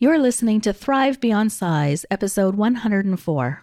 [0.00, 3.62] You're listening to Thrive Beyond Size, episode 104.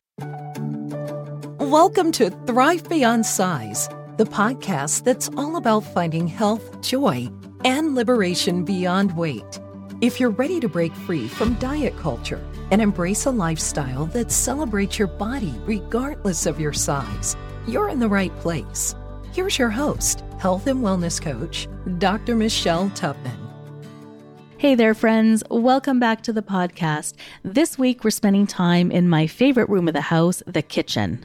[1.59, 7.29] Welcome to Thrive Beyond Size, the podcast that's all about finding health, joy,
[7.63, 9.61] and liberation beyond weight.
[10.01, 14.99] If you're ready to break free from diet culture and embrace a lifestyle that celebrates
[14.99, 18.93] your body regardless of your size, you're in the right place.
[19.31, 22.35] Here's your host, health and wellness coach, Dr.
[22.35, 23.44] Michelle Tupman.
[24.65, 25.43] Hey there, friends.
[25.51, 27.13] Welcome back to the podcast.
[27.43, 31.23] This week, we're spending time in my favorite room of the house, the kitchen.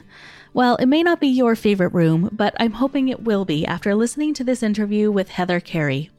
[0.53, 3.95] Well, it may not be your favorite room, but I'm hoping it will be after
[3.95, 6.11] listening to this interview with Heather Carey.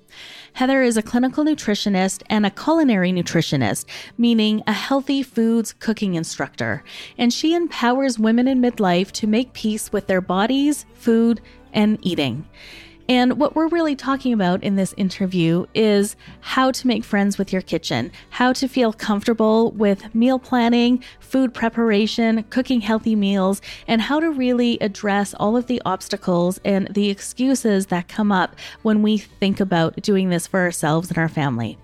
[0.55, 3.85] Heather is a clinical nutritionist and a culinary nutritionist,
[4.19, 6.83] meaning a healthy foods cooking instructor.
[7.17, 11.41] And she empowers women in midlife to make peace with their bodies, food,
[11.73, 12.49] and eating.
[13.09, 17.53] And what we're really talking about in this interview is how to make friends with
[17.53, 24.01] your kitchen, how to feel comfortable with meal planning, food preparation, cooking healthy meals, and
[24.01, 29.03] how to really address all of the obstacles and the excuses that come up when
[29.03, 31.79] we think about doing this for ourselves and our family.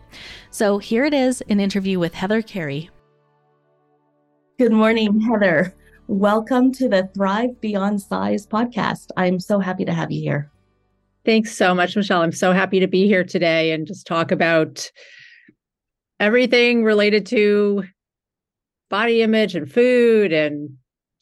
[0.50, 2.90] So here it is an interview with Heather Carey.
[4.58, 5.74] Good morning, Heather.
[6.06, 9.08] Welcome to the Thrive Beyond Size podcast.
[9.16, 10.50] I'm so happy to have you here.
[11.28, 12.22] Thanks so much, Michelle.
[12.22, 14.90] I'm so happy to be here today and just talk about
[16.18, 17.84] everything related to
[18.88, 20.70] body image and food and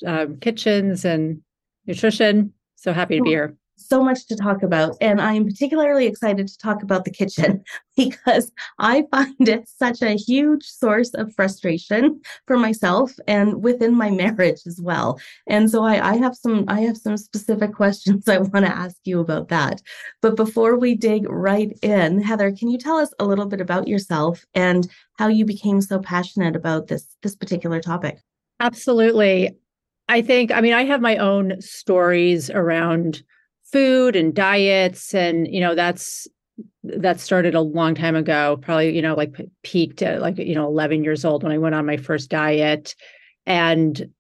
[0.07, 1.43] um, kitchens and
[1.87, 2.53] nutrition.
[2.77, 4.97] So happy to be here so much to talk about.
[5.01, 7.63] And I'm particularly excited to talk about the kitchen
[7.97, 14.11] because I find it such a huge source of frustration for myself and within my
[14.11, 15.21] marriage as well.
[15.47, 18.97] And so I, I have some I have some specific questions I want to ask
[19.05, 19.83] you about that.
[20.23, 23.89] But before we dig right in, Heather, can you tell us a little bit about
[23.89, 24.89] yourself and
[25.19, 28.19] how you became so passionate about this this particular topic?
[28.61, 29.57] Absolutely.
[30.09, 33.23] I think, I mean, I have my own stories around
[33.73, 36.29] food and diets and you know that's
[36.85, 40.67] that started a long time ago probably you know like peaked at like you know
[40.67, 42.95] 11 years old when i went on my first diet.
[43.49, 44.11] And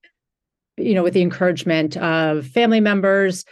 [0.76, 3.44] you know with the encouragement of family members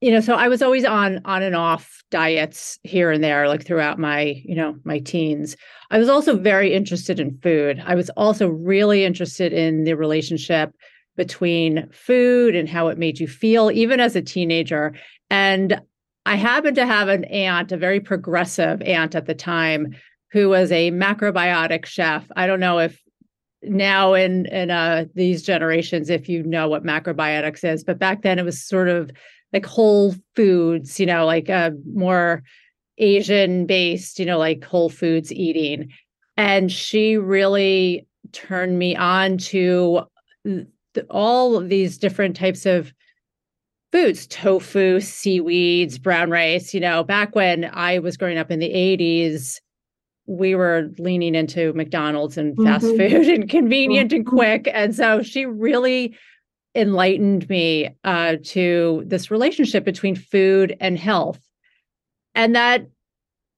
[0.00, 3.64] you know so i was always on on and off diets here and there like
[3.64, 5.56] throughout my you know my teens.
[5.90, 7.82] I was also very interested in food.
[7.84, 10.72] I was also really interested in the relationship
[11.16, 14.94] between food and how it made you feel even as a teenager
[15.30, 15.80] and
[16.26, 19.96] I happened to have an aunt, a very progressive aunt at the time,
[20.32, 22.30] who was a macrobiotic chef.
[22.36, 23.00] I don't know if
[23.62, 28.38] now in in uh, these generations, if you know what macrobiotics is, but back then
[28.38, 29.10] it was sort of
[29.52, 32.42] like whole foods, you know, like a uh, more
[32.98, 35.90] Asian based, you know, like whole foods eating.
[36.36, 40.02] And she really turned me on to
[41.08, 42.92] all of these different types of
[43.92, 48.70] foods tofu seaweeds brown rice you know back when i was growing up in the
[48.70, 49.56] 80s
[50.26, 52.98] we were leaning into mcdonald's and fast mm-hmm.
[52.98, 54.18] food and convenient mm-hmm.
[54.18, 56.16] and quick and so she really
[56.76, 61.40] enlightened me uh, to this relationship between food and health
[62.36, 62.86] and that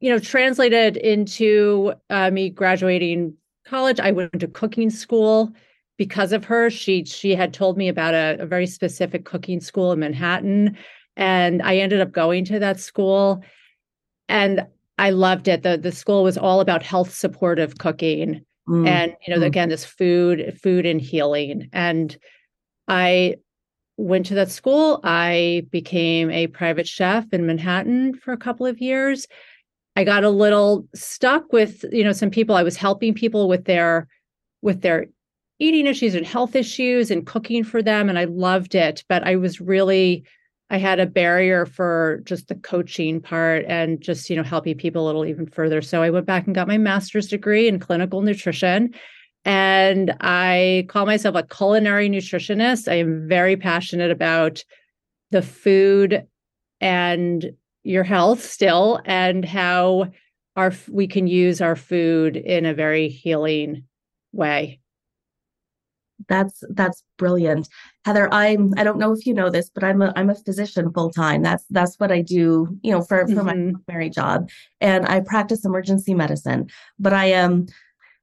[0.01, 3.35] you know translated into uh, me graduating
[3.67, 5.53] college i went to cooking school
[6.05, 9.93] because of her she she had told me about a, a very specific cooking school
[9.93, 10.77] in manhattan
[11.17, 13.45] and i ended up going to that school.
[14.29, 14.67] And
[14.99, 15.63] i loved it.
[15.63, 18.89] The the school was all about health supportive cooking mm.
[18.89, 19.47] and you know mm.
[19.47, 21.69] again this food food and healing.
[21.73, 22.17] And
[22.89, 23.37] i
[23.97, 24.99] went to that school.
[25.05, 29.29] I became a private chef in manhattan for a couple of years.
[29.95, 32.57] I got a little stuck with you know some people.
[32.57, 34.09] I was helping people with their
[34.63, 35.07] with their
[35.63, 38.09] eating issues and health issues and cooking for them.
[38.09, 39.05] And I loved it.
[39.09, 40.25] But I was really,
[40.71, 45.05] I had a barrier for just the coaching part and just, you know, helping people
[45.05, 45.81] a little even further.
[45.81, 48.93] So I went back and got my master's degree in clinical nutrition.
[49.45, 52.91] And I call myself a culinary nutritionist.
[52.91, 54.65] I am very passionate about
[55.31, 56.27] the food
[56.81, 57.53] and
[57.85, 60.09] your health still and how
[60.57, 63.85] our we can use our food in a very healing
[64.33, 64.82] way
[66.29, 67.69] that's that's brilliant
[68.05, 70.93] heather i'm i don't know if you know this but i'm a i'm a physician
[70.93, 73.73] full time that's that's what i do you know for for mm-hmm.
[73.73, 74.49] my primary job
[74.81, 77.67] and i practice emergency medicine but i am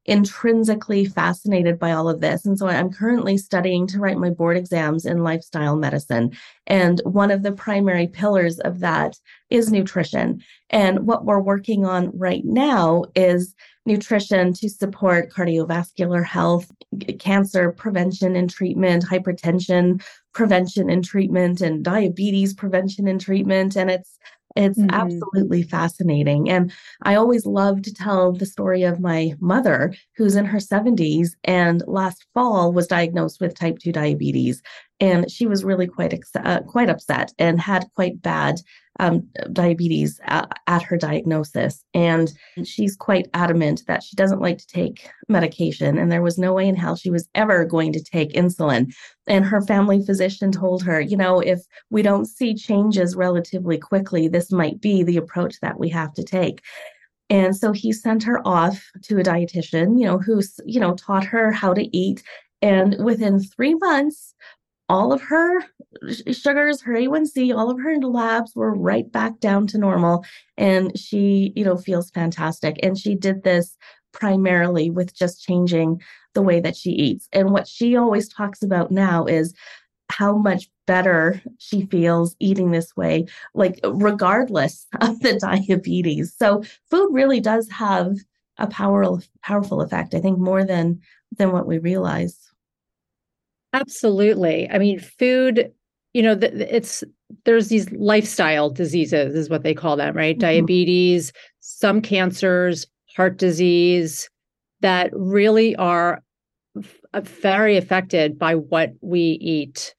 [0.09, 2.43] intrinsically fascinated by all of this.
[2.43, 6.31] And so I'm currently studying to write my board exams in lifestyle medicine.
[6.65, 9.17] And one of the primary pillars of that
[9.51, 10.41] is nutrition.
[10.71, 13.53] And what we're working on right now is
[13.85, 16.71] nutrition to support cardiovascular health,
[17.19, 20.01] cancer prevention and treatment, hypertension
[20.33, 23.75] prevention and treatment, and diabetes prevention and treatment.
[23.75, 24.19] And it's
[24.55, 24.89] it's mm-hmm.
[24.91, 26.49] absolutely fascinating.
[26.49, 26.71] And
[27.03, 31.83] I always love to tell the story of my mother, who's in her 70s and
[31.87, 34.61] last fall was diagnosed with type 2 diabetes.
[34.99, 38.61] And she was really quite, ex- uh, quite upset and had quite bad
[38.99, 41.83] um, diabetes at, at, her diagnosis.
[41.93, 42.31] And
[42.65, 45.97] she's quite adamant that she doesn't like to take medication.
[45.97, 48.93] And there was no way in hell she was ever going to take insulin.
[49.25, 54.27] And her family physician told her, you know, if we don't see changes relatively quickly,
[54.27, 56.61] this might be the approach that we have to take.
[57.29, 61.25] And so he sent her off to a dietitian, you know, who's, you know, taught
[61.25, 62.23] her how to eat.
[62.61, 64.33] And within three months,
[64.89, 65.63] all of her
[66.31, 70.25] sugars, her A1C, all of her labs were right back down to normal.
[70.57, 72.77] And she, you know, feels fantastic.
[72.83, 73.77] And she did this
[74.11, 76.01] primarily with just changing
[76.33, 77.27] the way that she eats.
[77.31, 79.53] And what she always talks about now is
[80.09, 86.33] how much better she feels eating this way, like regardless of the diabetes.
[86.35, 88.15] So food really does have
[88.57, 90.99] a powerful powerful effect, I think, more than
[91.37, 92.48] than what we realize.
[93.73, 94.69] Absolutely.
[94.69, 95.71] I mean, food,
[96.13, 97.03] you know, it's
[97.45, 100.35] there's these lifestyle diseases, is what they call them, right?
[100.35, 100.41] Mm-hmm.
[100.41, 104.29] Diabetes, some cancers, heart disease
[104.81, 106.23] that really are
[107.13, 109.93] uh, very affected by what we eat.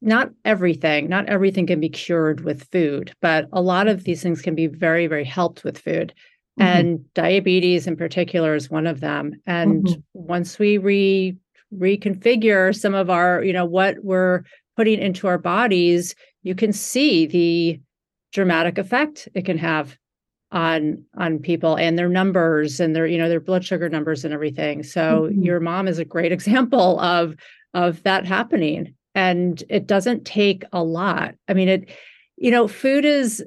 [0.00, 4.42] Not everything, not everything can be cured with food, but a lot of these things
[4.42, 6.14] can be very, very helped with food.
[6.60, 6.62] Mm-hmm.
[6.62, 9.32] And diabetes in particular is one of them.
[9.46, 10.00] And mm-hmm.
[10.14, 11.36] once we re
[11.74, 14.42] reconfigure some of our, you know, what we're
[14.76, 17.80] putting into our bodies, you can see the
[18.32, 19.96] dramatic effect it can have
[20.50, 24.32] on on people and their numbers and their you know their blood sugar numbers and
[24.32, 24.82] everything.
[24.82, 25.42] So mm-hmm.
[25.42, 27.36] your mom is a great example of
[27.74, 28.94] of that happening.
[29.14, 31.34] And it doesn't take a lot.
[31.48, 31.90] I mean it
[32.36, 33.44] you know food is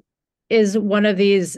[0.49, 1.57] is one of these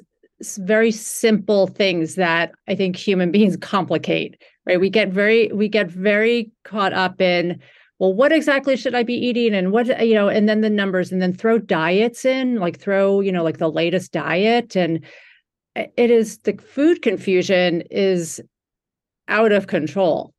[0.60, 4.80] very simple things that i think human beings complicate right?
[4.80, 7.60] We get very we get very caught up in
[8.00, 11.12] well what exactly should i be eating and what you know and then the numbers
[11.12, 14.76] and then throw diets in like throw you know like the latest diet.
[14.76, 15.04] And
[15.76, 18.42] it is the food confusion is
[19.28, 20.34] out of control.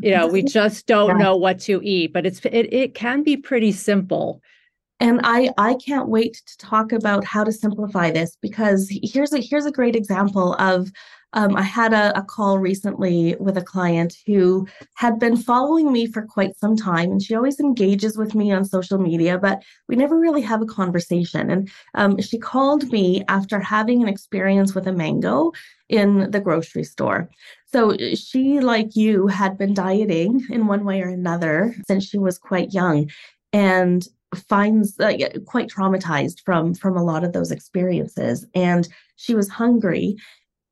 [0.00, 3.36] You know we just don't know what to eat but it's it, it can be
[3.36, 4.40] pretty simple.
[5.00, 9.40] And i i can't wait to talk about how to simplify this because here's a
[9.40, 10.90] here's a great example of
[11.34, 16.06] um, I had a, a, call recently with a client who had been following me
[16.06, 19.96] for quite some time, and she always engages with me on social media, but we
[19.96, 21.50] never really have a conversation.
[21.50, 25.52] And um, she called me after having an experience with a mango
[25.90, 27.28] in the grocery store.
[27.66, 32.38] So she, like you, had been dieting in one way or another since she was
[32.38, 33.10] quite young.
[33.52, 35.16] And finds uh,
[35.46, 38.86] quite traumatized from from a lot of those experiences and
[39.16, 40.16] she was hungry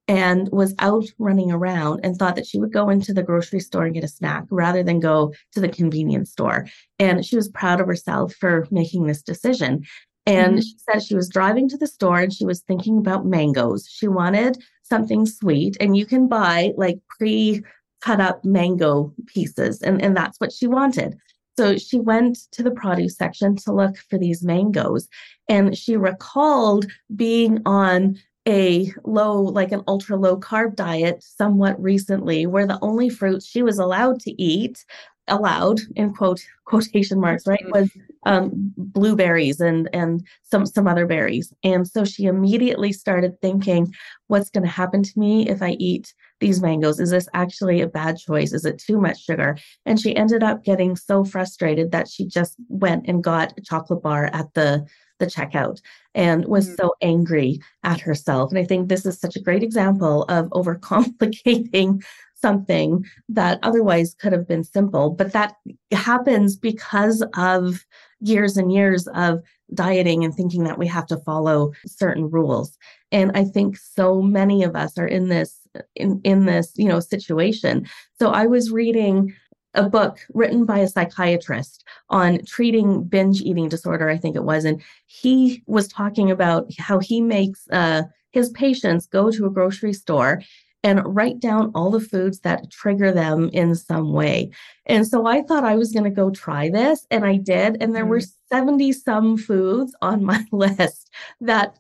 [0.09, 3.85] and was out running around and thought that she would go into the grocery store
[3.85, 6.67] and get a snack rather than go to the convenience store.
[6.99, 9.85] And she was proud of herself for making this decision.
[10.27, 10.61] And mm-hmm.
[10.61, 13.89] she said she was driving to the store and she was thinking about mangoes.
[13.91, 17.63] She wanted something sweet, and you can buy like pre
[18.01, 21.17] cut up mango pieces, and, and that's what she wanted.
[21.59, 25.09] So she went to the produce section to look for these mangoes,
[25.49, 32.47] and she recalled being on a low, like an ultra low carb diet somewhat recently,
[32.47, 34.85] where the only fruits she was allowed to eat,
[35.29, 37.91] allowed in quote quotation marks, right, was
[38.25, 41.53] um, blueberries and and some some other berries.
[41.65, 43.93] And so she immediately started thinking,
[44.29, 47.01] what's going to happen to me if I eat these mangoes?
[47.01, 48.53] Is this actually a bad choice?
[48.53, 49.57] Is it too much sugar?
[49.87, 54.03] And she ended up getting so frustrated that she just went and got a chocolate
[54.03, 54.87] bar at the
[55.19, 55.81] the checkout
[56.15, 56.77] and was mm-hmm.
[56.77, 58.51] so angry at herself.
[58.51, 62.03] And I think this is such a great example of overcomplicating
[62.35, 65.11] something that otherwise could have been simple.
[65.11, 65.55] But that
[65.93, 67.85] happens because of
[68.21, 69.43] years and years of
[69.75, 72.77] dieting and thinking that we have to follow certain rules.
[73.11, 75.61] And I think so many of us are in this
[75.95, 77.87] in, in this, you know, situation.
[78.19, 79.35] So I was reading
[79.77, 84.65] a book written by a psychiatrist on treating binge eating disorder, I think it was.
[84.65, 88.03] And he was talking about how he makes uh,
[88.33, 90.43] his patients go to a grocery store
[90.83, 94.51] and write down all the foods that trigger them in some way.
[94.87, 97.79] And so I thought I was going to go try this, and I did.
[97.81, 101.77] And there were 70 some foods on my list that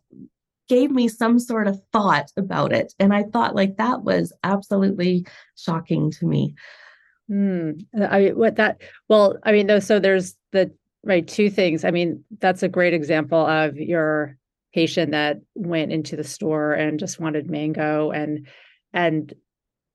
[0.68, 2.94] gave me some sort of thought about it.
[2.98, 5.26] And I thought, like, that was absolutely
[5.56, 6.54] shocking to me.
[7.28, 7.72] Hmm.
[8.00, 10.70] I what that well, I mean, though, so there's the
[11.02, 11.84] right two things.
[11.84, 14.36] I mean, that's a great example of your
[14.74, 18.46] patient that went into the store and just wanted mango and
[18.92, 19.32] and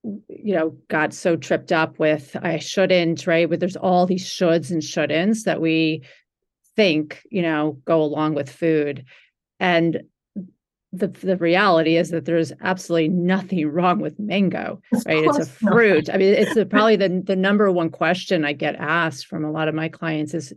[0.04, 3.50] you know got so tripped up with I shouldn't, right?
[3.50, 6.04] But there's all these shoulds and shouldn't that we
[6.76, 9.06] think, you know, go along with food.
[9.60, 10.02] And
[10.94, 15.24] the the reality is that there's absolutely nothing wrong with mango right?
[15.24, 16.16] It's a fruit not.
[16.16, 19.52] i mean it's a, probably the the number one question i get asked from a
[19.52, 20.54] lot of my clients is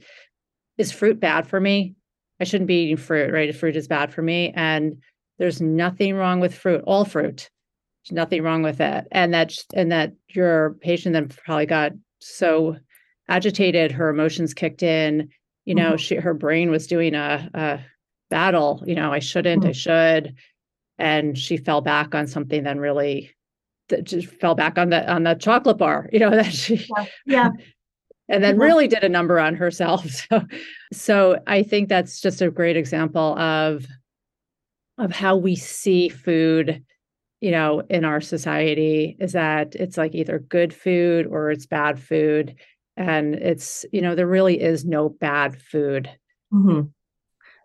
[0.77, 1.95] is fruit bad for me?
[2.41, 3.55] I shouldn't be eating fruit right?
[3.55, 5.01] Fruit is bad for me and
[5.39, 7.49] there's nothing wrong with fruit all fruit.
[8.05, 9.07] There's nothing wrong with it.
[9.13, 12.77] And that and that your patient then probably got so
[13.29, 15.31] agitated her emotions kicked in
[15.65, 15.97] you know mm-hmm.
[15.97, 17.81] she her brain was doing a, a
[18.35, 19.71] battle you know i shouldn't mm-hmm.
[19.71, 20.35] i should.
[20.99, 23.31] And she fell back on something then really
[24.03, 27.51] just fell back on the on the chocolate bar you know that she yeah, yeah.
[28.29, 30.05] and then really did a number on herself.
[30.29, 30.43] So
[30.93, 33.87] so i think that's just a great example of
[34.99, 36.83] of how we see food
[37.41, 42.01] you know in our society is that it's like either good food or it's bad
[42.01, 42.57] food.
[42.97, 46.11] And it's you know there really is no bad food.
[46.53, 46.83] Mm-hmm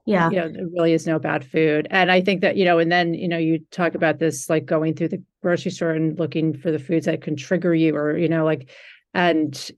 [0.09, 0.29] yeah.
[0.29, 1.87] you know there really is no bad food.
[1.91, 4.65] And i think that you know and then you know you talk about this like
[4.65, 8.17] going through the grocery store and looking for the foods that can trigger you or
[8.17, 8.69] you know like
[9.13, 9.71] and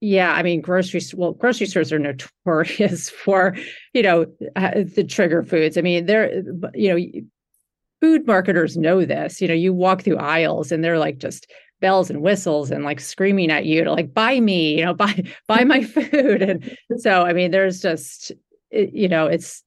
[0.00, 3.56] yeah i mean grocery well grocery stores are notorious for
[3.92, 5.76] you know uh, the trigger foods.
[5.76, 6.42] I mean they're
[6.74, 7.20] you know
[8.00, 9.40] food marketers know this.
[9.40, 13.00] You know you walk through aisles and they're like just bells and whistles and like
[13.00, 16.42] screaming at you to like buy me you know buy buy my food.
[16.42, 18.32] And so i mean there's just
[18.70, 19.62] it, you know it's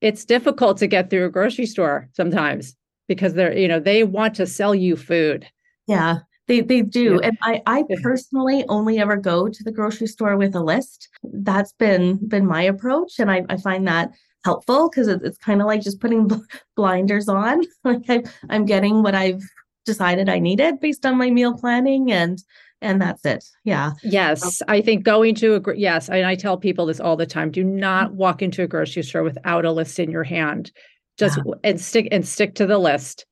[0.00, 2.76] it's difficult to get through a grocery store sometimes
[3.08, 5.46] because they're you know they want to sell you food.
[5.86, 7.18] Yeah they they do.
[7.20, 7.28] Yeah.
[7.28, 11.08] and i i personally only ever go to the grocery store with a list.
[11.22, 14.10] That's been been my approach and i, I find that
[14.44, 16.28] helpful because it's, it's kind of like just putting
[16.76, 17.62] blinders on.
[17.84, 19.42] Like I, i'm getting what i've
[19.84, 22.38] decided i needed based on my meal planning and
[22.82, 23.44] and that's it.
[23.64, 23.92] Yeah.
[24.02, 24.60] Yes.
[24.68, 27.64] I think going to a, yes, and I tell people this all the time do
[27.64, 28.16] not mm-hmm.
[28.16, 30.72] walk into a grocery store without a list in your hand.
[31.18, 31.54] Just yeah.
[31.64, 33.26] and stick and stick to the list.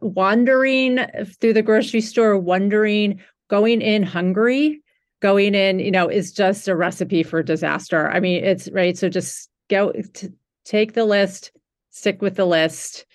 [0.00, 1.00] Wandering
[1.40, 4.80] through the grocery store, wondering, going in hungry,
[5.20, 8.10] going in, you know, is just a recipe for disaster.
[8.10, 8.96] I mean, it's right.
[8.96, 10.28] So just go t-
[10.64, 11.52] take the list,
[11.90, 13.06] stick with the list.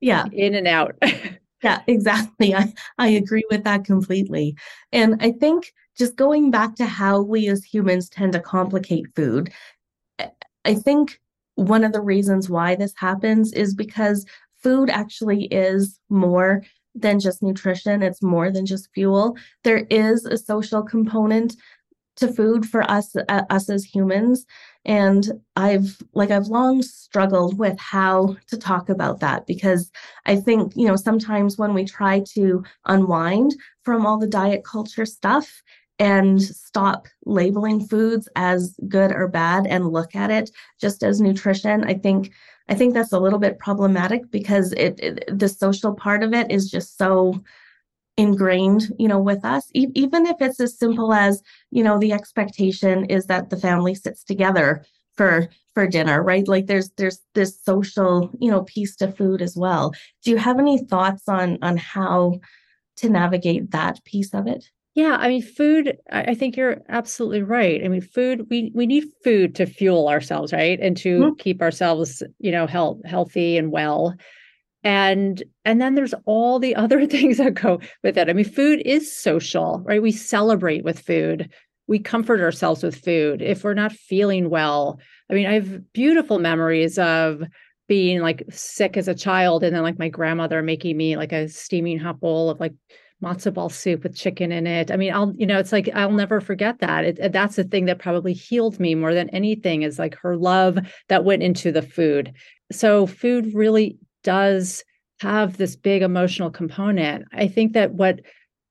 [0.00, 0.26] Yeah.
[0.32, 0.96] In and out.
[1.62, 2.54] Yeah, exactly.
[2.54, 4.56] I, I agree with that completely.
[4.92, 9.52] And I think just going back to how we as humans tend to complicate food,
[10.64, 11.20] I think
[11.54, 14.26] one of the reasons why this happens is because
[14.62, 16.62] food actually is more
[16.94, 19.36] than just nutrition, it's more than just fuel.
[19.64, 21.56] There is a social component
[22.20, 24.46] to food for us uh, us as humans.
[24.86, 29.90] And i've like i've long struggled with how to talk about that because
[30.24, 35.04] i think you know sometimes when we try to unwind from all the diet culture
[35.04, 35.62] stuff
[35.98, 40.50] and stop labeling foods as good or bad and look at it
[40.80, 42.32] just as nutrition i think
[42.68, 46.50] i think that's a little bit problematic because it, it the social part of it
[46.50, 47.38] is just so
[48.16, 52.12] ingrained you know with us e- even if it's as simple as you know the
[52.12, 54.84] expectation is that the family sits together
[55.16, 56.48] for for dinner right?
[56.48, 59.92] Like there's there's this social you know piece to food as well.
[60.24, 62.40] Do you have any thoughts on on how
[62.96, 64.64] to navigate that piece of it?
[64.94, 67.84] Yeah i mean food i think you're absolutely right.
[67.84, 70.78] I mean food we we need food to fuel ourselves right?
[70.80, 71.34] And to mm-hmm.
[71.38, 74.14] keep ourselves you know health, healthy and well
[74.82, 78.82] and and then there's all the other things that go with it i mean food
[78.84, 81.50] is social right we celebrate with food
[81.86, 84.98] we comfort ourselves with food if we're not feeling well
[85.30, 87.42] i mean i have beautiful memories of
[87.88, 91.48] being like sick as a child and then like my grandmother making me like a
[91.48, 92.72] steaming hot bowl of like
[93.22, 94.90] matzo ball soup with chicken in it.
[94.90, 97.04] I mean, I'll, you know, it's like I'll never forget that.
[97.04, 100.78] It, that's the thing that probably healed me more than anything is like her love
[101.08, 102.32] that went into the food.
[102.72, 104.84] So food really does
[105.20, 107.26] have this big emotional component.
[107.32, 108.20] I think that what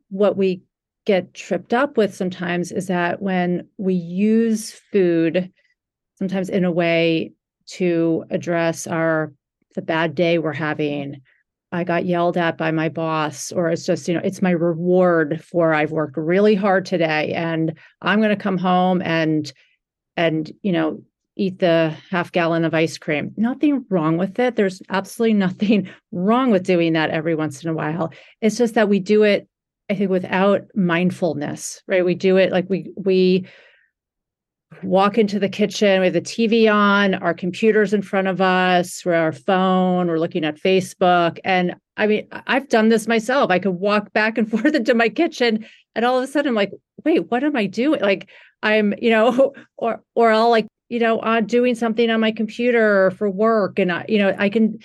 [0.10, 0.64] what we
[1.06, 5.52] get tripped up with sometimes is that when we use food
[6.18, 7.32] sometimes in a way
[7.68, 9.34] to address our
[9.76, 11.22] the bad day we're having
[11.72, 15.44] I got yelled at by my boss, or it's just, you know, it's my reward
[15.44, 19.52] for I've worked really hard today and I'm going to come home and,
[20.18, 21.04] and, you know,
[21.40, 23.32] eat the half gallon of ice cream.
[23.38, 24.56] Nothing wrong with it.
[24.56, 28.14] There's absolutely nothing wrong with doing that every once in a while.
[28.42, 29.48] It's just that we do it,
[29.90, 32.06] I think, without mindfulness, right?
[32.06, 33.48] We do it like we, we,
[34.84, 39.04] walk into the kitchen, we have the TV on, our computers in front of us,
[39.04, 41.40] we're our phone, we're looking at Facebook.
[41.44, 43.50] And I mean, I've done this myself.
[43.50, 45.66] I could walk back and forth into my kitchen
[45.96, 46.72] and all of a sudden I'm like,
[47.04, 48.02] wait, what am I doing?
[48.02, 48.30] Like
[48.64, 53.12] I'm, you know, or or I'll like, you know, on doing something on my computer
[53.12, 53.80] for work.
[53.80, 54.80] And I, you know, I can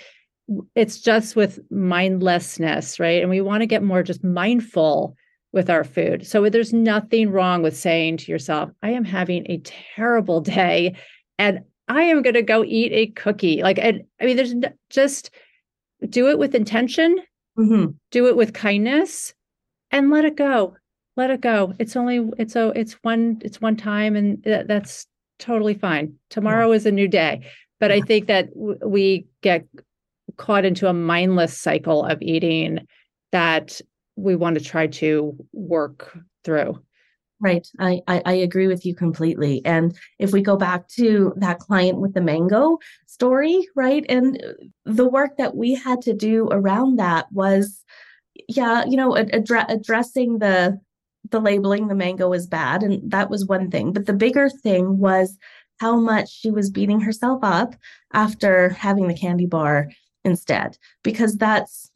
[0.75, 3.21] it's just with mindlessness, right?
[3.21, 5.15] And we want to get more just mindful
[5.51, 6.27] with our food.
[6.27, 9.61] So there's nothing wrong with saying to yourself, I am having a
[9.95, 10.95] terrible day
[11.39, 13.61] and I am going to go eat a cookie.
[13.61, 14.53] Like, and I mean, there's
[14.89, 15.31] just
[16.07, 17.17] do it with intention,
[17.57, 17.91] mm-hmm.
[18.11, 19.33] do it with kindness,
[19.91, 20.75] and let it go.
[21.15, 21.73] Let it go.
[21.79, 25.07] It's only it's a it's one it's one time, and that's
[25.39, 26.13] totally fine.
[26.29, 26.75] Tomorrow yeah.
[26.75, 27.41] is a new day.
[27.79, 27.97] But yeah.
[27.97, 29.65] I think that w- we get
[30.37, 32.87] caught into a mindless cycle of eating
[33.31, 33.81] that
[34.15, 36.79] we want to try to work through.
[37.41, 37.67] Right.
[37.79, 39.61] I, I, I agree with you completely.
[39.65, 44.05] And if we go back to that client with the mango story, right?
[44.07, 44.41] And
[44.85, 47.83] the work that we had to do around that was,
[48.47, 50.79] yeah, you know, addre- addressing the
[51.31, 53.93] the labeling the mango was bad, and that was one thing.
[53.93, 55.37] But the bigger thing was
[55.79, 57.75] how much she was beating herself up
[58.13, 59.89] after having the candy bar
[60.23, 61.91] instead because that's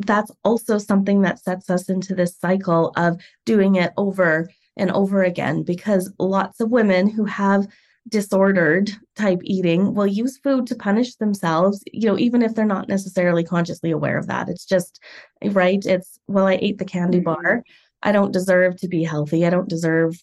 [0.00, 5.22] that's also something that sets us into this cycle of doing it over and over
[5.22, 7.66] again because lots of women who have
[8.08, 12.88] disordered type eating will use food to punish themselves you know even if they're not
[12.88, 14.48] necessarily consciously aware of that.
[14.48, 15.00] It's just
[15.44, 15.84] right?
[15.84, 17.62] It's well i ate the candy bar
[18.04, 19.44] i don't deserve to be healthy.
[19.44, 20.16] I don't deserve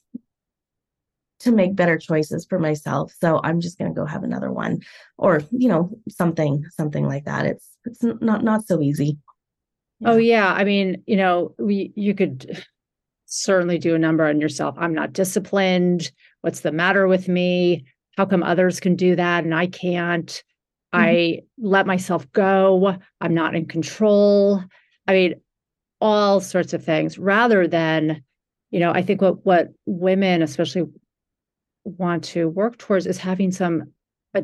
[1.40, 3.14] to make better choices for myself.
[3.20, 4.82] So i'm just going to go have another one
[5.18, 7.46] or you know something something like that.
[7.46, 9.18] It's it's not not so easy.
[10.00, 10.12] Yeah.
[10.12, 10.54] oh yeah.
[10.54, 12.64] I mean you know we you could
[13.26, 14.76] certainly do a number on yourself.
[14.78, 16.12] I'm not disciplined.
[16.42, 17.86] What's the matter with me?
[18.18, 20.44] How come others can do that and i can't?
[20.94, 21.04] Mm-hmm.
[21.04, 22.98] i let myself go.
[23.22, 24.64] I'm not in control.
[25.08, 25.36] I mean
[26.02, 28.24] all sorts of things rather than
[28.72, 30.84] you know i think what what women especially
[31.84, 33.92] want to work towards is having some
[34.34, 34.44] a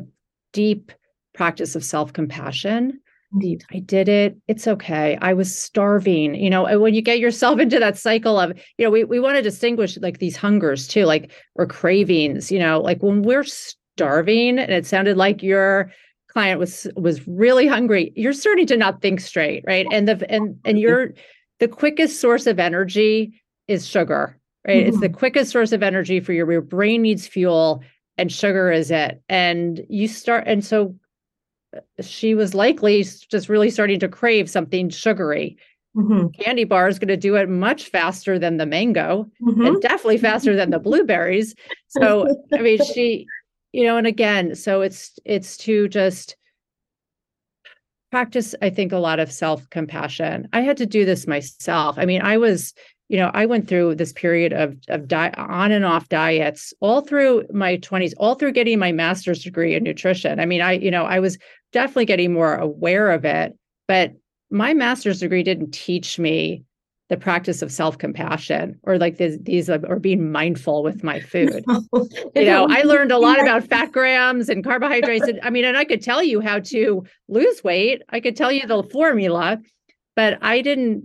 [0.52, 0.92] deep
[1.34, 3.00] practice of self-compassion
[3.32, 3.64] Indeed.
[3.70, 4.36] I did it.
[4.48, 5.18] It's okay.
[5.20, 6.34] I was starving.
[6.34, 9.20] You know, and when you get yourself into that cycle of, you know, we, we
[9.20, 13.44] want to distinguish like these hungers too, like or cravings, you know, like when we're
[13.44, 15.92] starving and it sounded like your
[16.28, 19.86] client was was really hungry, you're starting to not think straight, right?
[19.92, 21.12] And the and and you're
[21.60, 24.80] the quickest source of energy is sugar right?
[24.80, 24.88] Mm-hmm.
[24.88, 25.16] It's the mm-hmm.
[25.16, 27.82] quickest source of energy for your, your brain needs fuel
[28.18, 29.22] and sugar is it.
[29.28, 30.94] And you start, and so
[31.76, 35.56] uh, she was likely just really starting to crave something sugary.
[35.96, 36.28] Mm-hmm.
[36.40, 39.66] Candy bar is going to do it much faster than the mango mm-hmm.
[39.66, 41.54] and definitely faster than the blueberries.
[41.88, 43.26] So, I mean, she,
[43.72, 46.36] you know, and again, so it's, it's to just,
[48.10, 52.04] practice i think a lot of self compassion i had to do this myself i
[52.04, 52.74] mean i was
[53.08, 57.00] you know, I went through this period of of di- on and off diets all
[57.00, 60.38] through my 20s, all through getting my master's degree in nutrition.
[60.38, 61.38] I mean, I, you know, I was
[61.72, 64.12] definitely getting more aware of it, but
[64.50, 66.64] my master's degree didn't teach me
[67.08, 71.64] the practice of self-compassion or like this, these or being mindful with my food.
[72.34, 75.26] you know, I learned a lot about fat grams and carbohydrates.
[75.26, 78.02] And I mean, and I could tell you how to lose weight.
[78.10, 79.58] I could tell you the formula,
[80.16, 81.04] but I didn't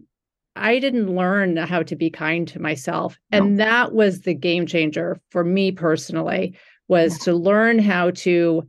[0.56, 3.18] I didn't learn how to be kind to myself.
[3.32, 3.66] And no.
[3.66, 6.56] that was the game changer for me personally
[6.88, 7.26] was yeah.
[7.26, 8.68] to learn how to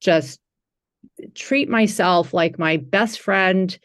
[0.00, 0.38] just
[1.34, 3.76] treat myself like my best friend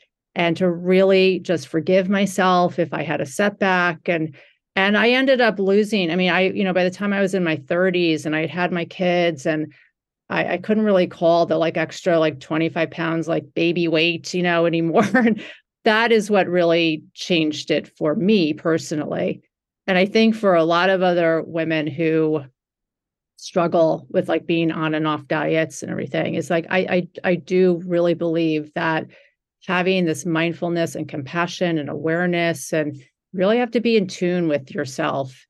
[0.42, 4.34] and to really just forgive myself if I had a setback and
[4.76, 6.10] and I ended up losing.
[6.10, 8.48] I mean, I, you know, by the time I was in my 30s and I
[8.48, 9.72] had my kids and
[10.30, 14.42] I, I couldn't really call the like extra like 25 pounds like baby weight, you
[14.42, 15.44] know, anymore and
[15.84, 19.44] that is what really changed it for me personally.
[19.86, 22.46] And I think for a lot of other women who
[23.38, 27.36] struggle with like being on and off diets and everything, is like I, I I
[27.36, 29.06] do really believe that
[29.68, 33.02] having this mindfulness and compassion and awareness and
[33.34, 35.46] really have to be in tune with yourself.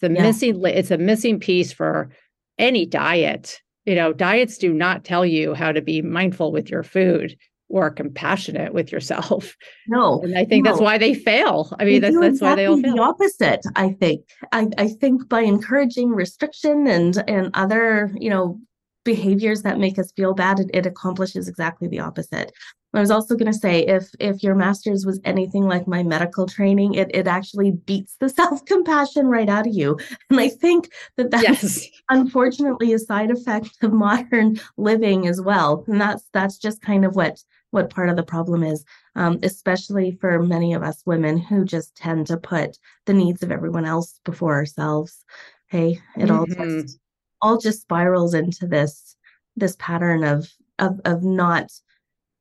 [0.00, 0.22] The yeah.
[0.22, 2.10] missing it's a missing piece for
[2.58, 3.60] any diet.
[3.86, 7.36] You know, diets do not tell you how to be mindful with your food
[7.68, 9.56] or compassionate with yourself.
[9.88, 10.20] No.
[10.22, 10.70] And I think no.
[10.70, 11.74] that's why they fail.
[11.80, 12.96] I mean, they that's, that's exactly why they all fail.
[12.96, 14.24] The opposite, I think.
[14.52, 18.60] I, I think by encouraging restriction and and other, you know,
[19.04, 22.52] behaviors that make us feel bad, it, it accomplishes exactly the opposite.
[22.94, 26.46] I was also going to say if if your master's was anything like my medical
[26.46, 29.98] training, it it actually beats the self compassion right out of you.
[30.30, 31.88] And I think that that's yes.
[32.10, 35.84] unfortunately a side effect of modern living as well.
[35.86, 38.84] And that's that's just kind of what what part of the problem is,
[39.16, 43.50] um, especially for many of us women who just tend to put the needs of
[43.50, 45.24] everyone else before ourselves.
[45.68, 46.30] Hey, it mm-hmm.
[46.30, 46.98] all just
[47.42, 49.16] all just spirals into this
[49.56, 51.70] this pattern of of of not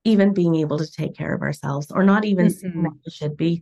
[0.04, 2.84] even being able to take care of ourselves or not even mm-hmm.
[2.84, 3.62] what we should be.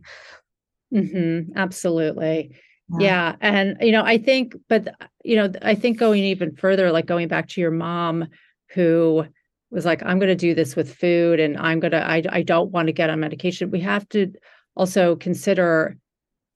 [0.92, 1.56] Mm-hmm.
[1.56, 2.56] Absolutely.
[2.98, 2.98] Yeah.
[2.98, 3.36] yeah.
[3.40, 4.88] And, you know, I think, but,
[5.22, 8.26] you know, I think going even further, like going back to your mom
[8.70, 9.26] who
[9.70, 12.42] was like, I'm going to do this with food and I'm going to, I, I
[12.42, 13.70] don't want to get on medication.
[13.70, 14.32] We have to
[14.76, 15.96] also consider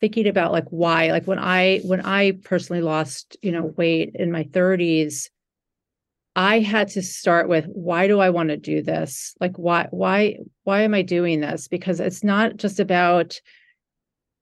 [0.00, 4.32] thinking about like why, like when I, when I personally lost, you know, weight in
[4.32, 5.28] my 30s,
[6.36, 9.34] I had to start with why do I want to do this?
[9.40, 11.68] Like why why why am I doing this?
[11.68, 13.40] Because it's not just about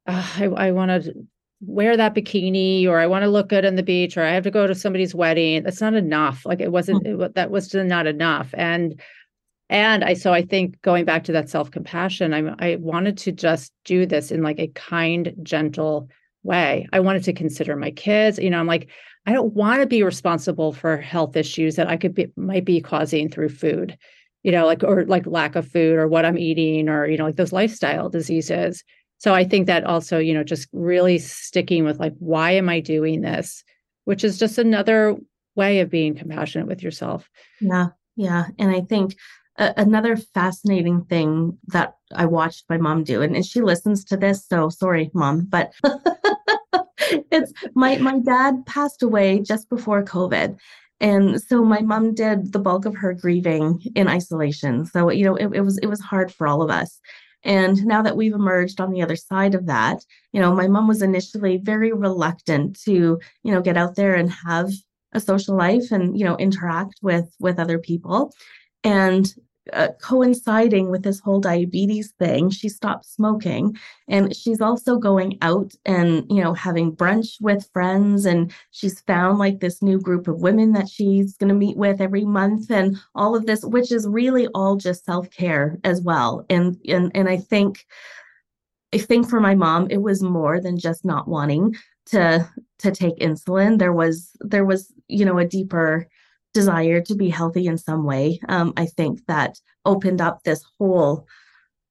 [0.06, 1.12] uh, I, I want to
[1.60, 4.44] wear that bikini or I want to look good on the beach or I have
[4.44, 5.62] to go to somebody's wedding.
[5.62, 6.44] That's not enough.
[6.46, 7.22] Like it wasn't hmm.
[7.22, 8.54] it, that was not enough.
[8.54, 9.00] And
[9.72, 13.72] and I so I think going back to that self-compassion, I I wanted to just
[13.86, 16.10] do this in like a kind, gentle
[16.42, 16.86] way.
[16.92, 18.38] I wanted to consider my kids.
[18.38, 18.90] You know, I'm like
[19.26, 22.82] I don't want to be responsible for health issues that I could be might be
[22.82, 23.96] causing through food,
[24.42, 27.24] you know, like or like lack of food or what I'm eating or you know
[27.24, 28.84] like those lifestyle diseases.
[29.16, 32.80] So I think that also, you know, just really sticking with like why am I
[32.80, 33.64] doing this,
[34.04, 35.16] which is just another
[35.56, 37.30] way of being compassionate with yourself.
[37.58, 37.86] Yeah.
[38.16, 39.16] Yeah, and I think
[39.58, 44.46] another fascinating thing that I watched my mom do, and, and she listens to this,
[44.46, 45.72] so sorry, mom, but
[47.30, 50.58] it's my my dad passed away just before COVID.
[51.00, 54.86] And so my mom did the bulk of her grieving in isolation.
[54.86, 57.00] So, you know, it, it was it was hard for all of us.
[57.44, 60.86] And now that we've emerged on the other side of that, you know, my mom
[60.86, 64.70] was initially very reluctant to, you know, get out there and have
[65.12, 68.32] a social life and, you know, interact with with other people.
[68.84, 69.32] And
[69.72, 73.76] uh, coinciding with this whole diabetes thing, she stopped smoking
[74.08, 78.26] and she's also going out and, you know, having brunch with friends.
[78.26, 82.00] And she's found like this new group of women that she's going to meet with
[82.00, 86.44] every month and all of this, which is really all just self care as well.
[86.50, 87.86] And, and, and I think,
[88.92, 92.48] I think for my mom, it was more than just not wanting to,
[92.80, 93.78] to take insulin.
[93.78, 96.08] There was, there was, you know, a deeper,
[96.52, 101.26] desire to be healthy in some way, um, I think that opened up this whole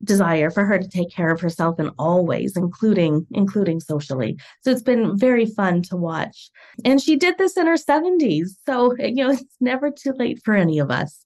[0.04, 4.38] desire for her to take care of herself in all ways including including socially.
[4.62, 6.50] So it's been very fun to watch.
[6.84, 10.56] And she did this in her 70s so you know it's never too late for
[10.56, 11.24] any of us.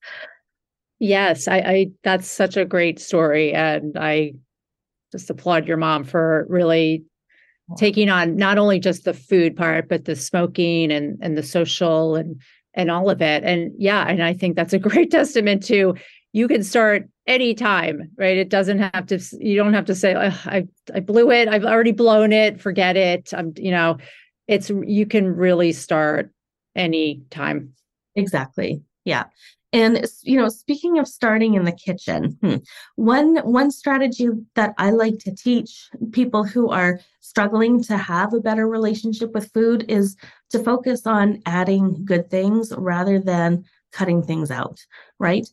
[1.00, 4.34] Yes i, I that's such a great story and i
[5.12, 7.04] just applaud your mom for really
[7.78, 12.16] taking on not only just the food part but the smoking and and the social
[12.16, 12.40] and
[12.76, 13.44] and all of it.
[13.44, 15.96] And yeah, and I think that's a great testament to
[16.36, 18.38] you can start anytime, right?
[18.38, 21.48] It doesn't have to, you don't have to say, I, I blew it.
[21.48, 22.60] I've already blown it.
[22.60, 23.34] Forget it.
[23.34, 24.00] I'm, you know,
[24.46, 26.32] it's, you can really start
[26.76, 27.72] anytime.
[28.16, 28.82] Exactly.
[29.06, 29.24] Yeah.
[29.76, 32.56] And you know, speaking of starting in the kitchen, hmm,
[32.96, 38.40] one one strategy that I like to teach people who are struggling to have a
[38.40, 40.16] better relationship with food is
[40.52, 44.80] to focus on adding good things rather than cutting things out,
[45.20, 45.46] right?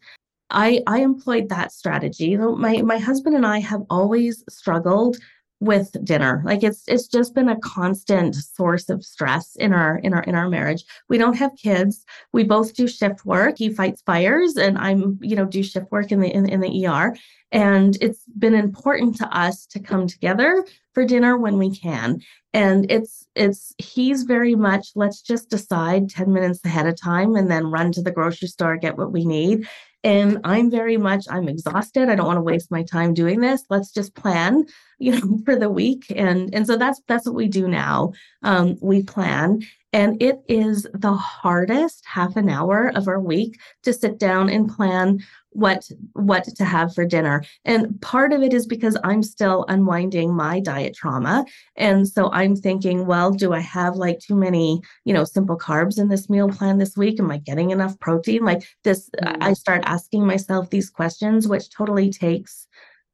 [0.51, 2.37] I I employed that strategy.
[2.37, 5.17] My my husband and I have always struggled
[5.63, 6.43] with dinner.
[6.45, 10.35] Like it's it's just been a constant source of stress in our in our in
[10.35, 10.85] our marriage.
[11.09, 12.05] We don't have kids.
[12.33, 13.59] We both do shift work.
[13.59, 16.87] He fights fires and i'm you know do shift work in the in, in the
[16.87, 17.15] er
[17.53, 22.21] and it's been important to us to come together for dinner when we can.
[22.55, 27.51] And it's it's he's very much let's just decide 10 minutes ahead of time and
[27.51, 29.67] then run to the grocery store get what we need
[30.05, 32.09] and i'm very much i'm exhausted.
[32.09, 33.65] I don't want to waste my time doing this.
[33.71, 34.65] Let's just plan
[34.99, 36.07] you know for the week.
[36.15, 38.13] And and so that's that's what we do now.
[38.43, 39.63] Um, we plan
[39.93, 44.69] and it is the hardest half an hour of our week to sit down and
[44.69, 47.45] plan what what to have for dinner.
[47.67, 51.45] And part of it is because i'm still unwinding my diet trauma.
[51.77, 55.99] And so i'm thinking well do i have like too many you know simple carbs
[55.99, 57.21] in this meal plan this week?
[57.21, 58.45] Am i getting enough protein?
[58.45, 59.43] Like this mm-hmm.
[59.43, 62.67] i start asking myself these questions which totally takes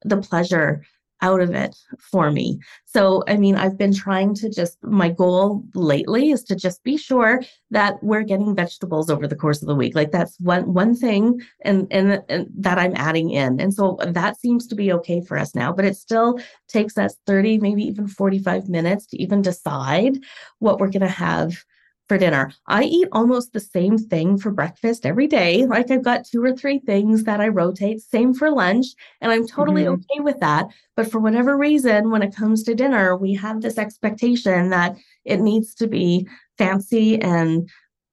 [0.05, 0.83] the pleasure
[1.21, 2.59] out of it for me.
[2.85, 6.97] So, I mean, I've been trying to just, my goal lately is to just be
[6.97, 9.95] sure that we're getting vegetables over the course of the week.
[9.95, 13.59] Like that's one, one thing and, and, and that I'm adding in.
[13.59, 17.15] And so that seems to be okay for us now, but it still takes us
[17.25, 20.19] 30, maybe even 45 minutes to even decide
[20.59, 21.63] what we're going to have
[22.09, 22.51] for dinner.
[22.67, 25.65] I eat almost the same thing for breakfast every day.
[25.65, 28.87] Like I've got two or three things that I rotate, same for lunch,
[29.21, 29.93] and I'm totally mm-hmm.
[29.93, 30.65] okay with that.
[30.95, 35.39] But for whatever reason, when it comes to dinner, we have this expectation that it
[35.39, 37.69] needs to be fancy and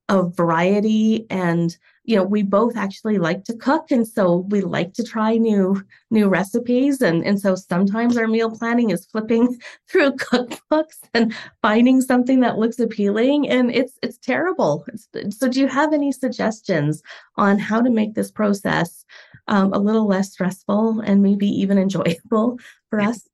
[0.09, 4.95] a variety and you know we both actually like to cook and so we like
[4.95, 7.03] to try new new recipes.
[7.03, 12.59] And and so sometimes our meal planning is flipping through cookbooks and finding something that
[12.59, 14.85] looks appealing and it's it's terrible.
[14.89, 17.03] It's, so do you have any suggestions
[17.37, 19.05] on how to make this process
[19.49, 23.29] um, a little less stressful and maybe even enjoyable for us?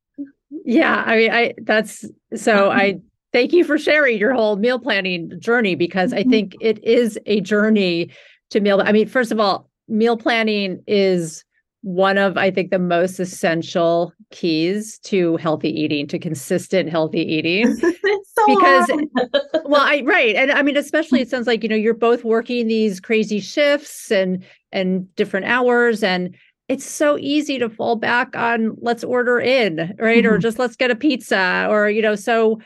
[0.64, 2.04] Yeah i mean i that's
[2.34, 3.00] so i
[3.32, 6.30] thank you for sharing your whole meal planning journey because I mm-hmm.
[6.30, 8.10] think it is a journey
[8.52, 8.80] to meal.
[8.84, 11.44] I mean, first of all, meal planning is
[11.82, 17.74] one of I think the most essential keys to healthy eating, to consistent healthy eating.
[17.76, 18.88] so because
[19.64, 20.36] well, I right.
[20.36, 24.10] And I mean, especially it sounds like, you know, you're both working these crazy shifts
[24.10, 26.34] and and different hours and
[26.68, 30.24] it's so easy to fall back on let's order in, right?
[30.24, 30.34] Mm-hmm.
[30.34, 32.60] Or just let's get a pizza or you know, so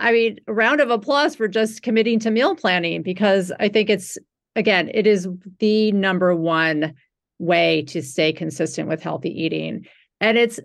[0.00, 4.16] I mean, round of applause for just committing to meal planning because I think it's,
[4.58, 5.28] again, it is
[5.60, 6.94] the number one
[7.38, 9.86] way to stay consistent with healthy eating.
[10.20, 10.58] And it's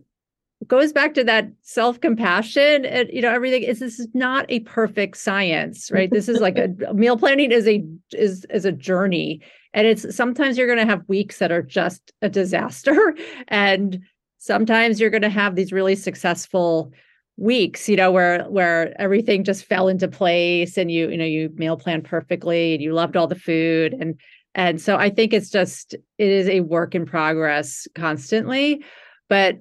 [0.68, 5.18] goes back to that self-compassion and you know everything is this is not a perfect
[5.18, 6.10] science right?
[6.10, 9.42] This is like a meal planning is a is is a journey.
[9.76, 13.16] And it's sometimes you're going to have weeks that are just a disaster.
[13.48, 14.00] And
[14.38, 16.92] sometimes you're going to have these really successful
[17.38, 21.50] weeks you know where where everything just fell into place and you you know you
[21.56, 23.94] meal planned perfectly and you loved all the food.
[23.94, 24.20] And
[24.56, 28.84] and so i think it's just it is a work in progress constantly.
[29.30, 29.60] But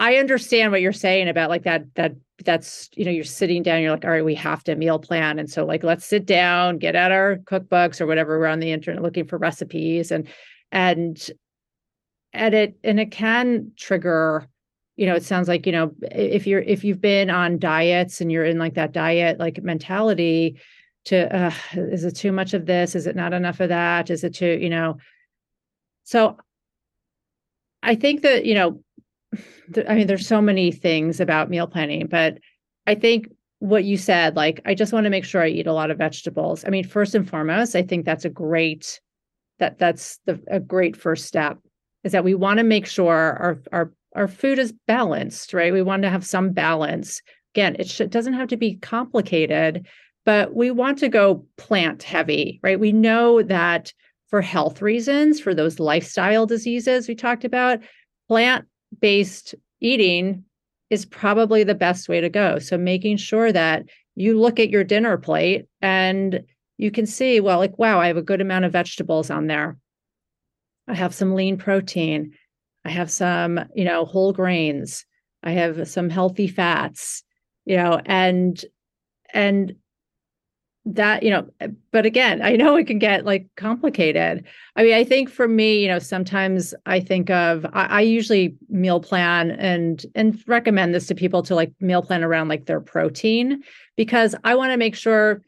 [0.00, 2.14] i understand what you're saying about like that that
[2.44, 5.38] that's you know you're sitting down you're like all right we have to meal plan.
[5.38, 8.72] And so like let's sit down get out our cookbooks or whatever we're on the
[8.72, 10.26] internet looking for recipes and
[10.72, 11.30] and
[12.32, 14.48] and it and it can trigger
[14.96, 18.30] you know it sounds like you know if you're if you've been on diets and
[18.30, 20.60] you're in like that diet like mentality
[21.04, 22.94] to uh, is it too much of this?
[22.94, 24.10] Is it not enough of that?
[24.10, 24.98] Is it too you know?
[26.04, 26.36] So
[27.82, 28.80] i think that you know
[29.74, 32.38] th- i mean there's so many things about meal planning but
[32.86, 33.28] i think
[33.58, 35.98] what you said like i just want to make sure i eat a lot of
[35.98, 36.64] vegetables.
[36.64, 39.00] I mean first and foremost i think that's a great
[39.58, 41.58] that that's the a great first step
[42.04, 45.72] is that we want to make sure our our our food is balanced, right?
[45.72, 47.22] We want to have some balance.
[47.54, 49.86] Again, it should, doesn't have to be complicated,
[50.24, 52.78] but we want to go plant heavy, right?
[52.78, 53.92] We know that
[54.28, 57.80] for health reasons, for those lifestyle diseases we talked about,
[58.28, 58.66] plant
[59.00, 60.44] based eating
[60.90, 62.58] is probably the best way to go.
[62.58, 66.42] So making sure that you look at your dinner plate and
[66.78, 69.76] you can see, well, like, wow, I have a good amount of vegetables on there.
[70.88, 72.32] I have some lean protein.
[72.84, 75.04] I have some, you know, whole grains.
[75.42, 77.22] I have some healthy fats,
[77.64, 78.62] you know, and
[79.32, 79.74] and
[80.84, 81.48] that, you know,
[81.92, 84.44] but again, I know it can get like complicated.
[84.74, 88.56] I mean, I think for me, you know, sometimes I think of I, I usually
[88.68, 92.80] meal plan and and recommend this to people to like meal plan around like their
[92.80, 93.62] protein
[93.96, 95.42] because I want to make sure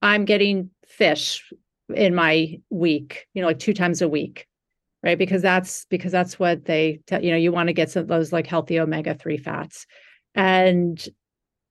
[0.00, 1.52] I'm getting fish
[1.94, 4.47] in my week, you know, like two times a week
[5.02, 5.18] right?
[5.18, 8.32] Because that's because that's what they tell you know you want to get some those
[8.32, 9.86] like healthy omega-3 fats.
[10.34, 11.06] And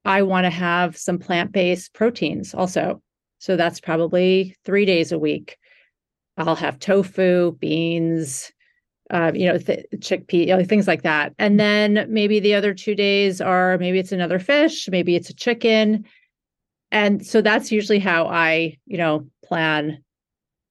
[0.05, 3.01] i want to have some plant-based proteins also.
[3.39, 5.57] So that's probably three days a week.
[6.37, 8.51] I'll have tofu beans
[9.09, 11.33] uh, you know th- chickpea you know, things like that.
[11.39, 15.33] And then maybe the other two days are maybe it's another fish maybe it's a
[15.35, 16.05] chicken.
[16.91, 20.03] And so that's usually how i you know plan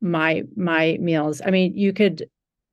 [0.01, 1.41] my my meals.
[1.45, 2.29] I mean you could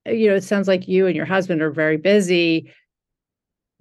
[0.05, 2.71] you know, it sounds like you and your husband are very busy.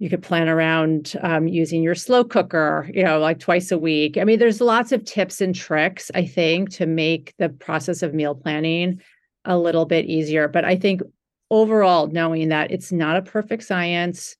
[0.03, 4.17] you could plan around um, using your slow cooker, you know, like twice a week.
[4.17, 8.13] I mean, there's lots of tips and tricks, I think, to make the process of
[8.13, 9.01] meal planning
[9.45, 10.49] a little bit easier.
[10.49, 11.01] But I think
[11.49, 14.35] overall, knowing that it's not a perfect science,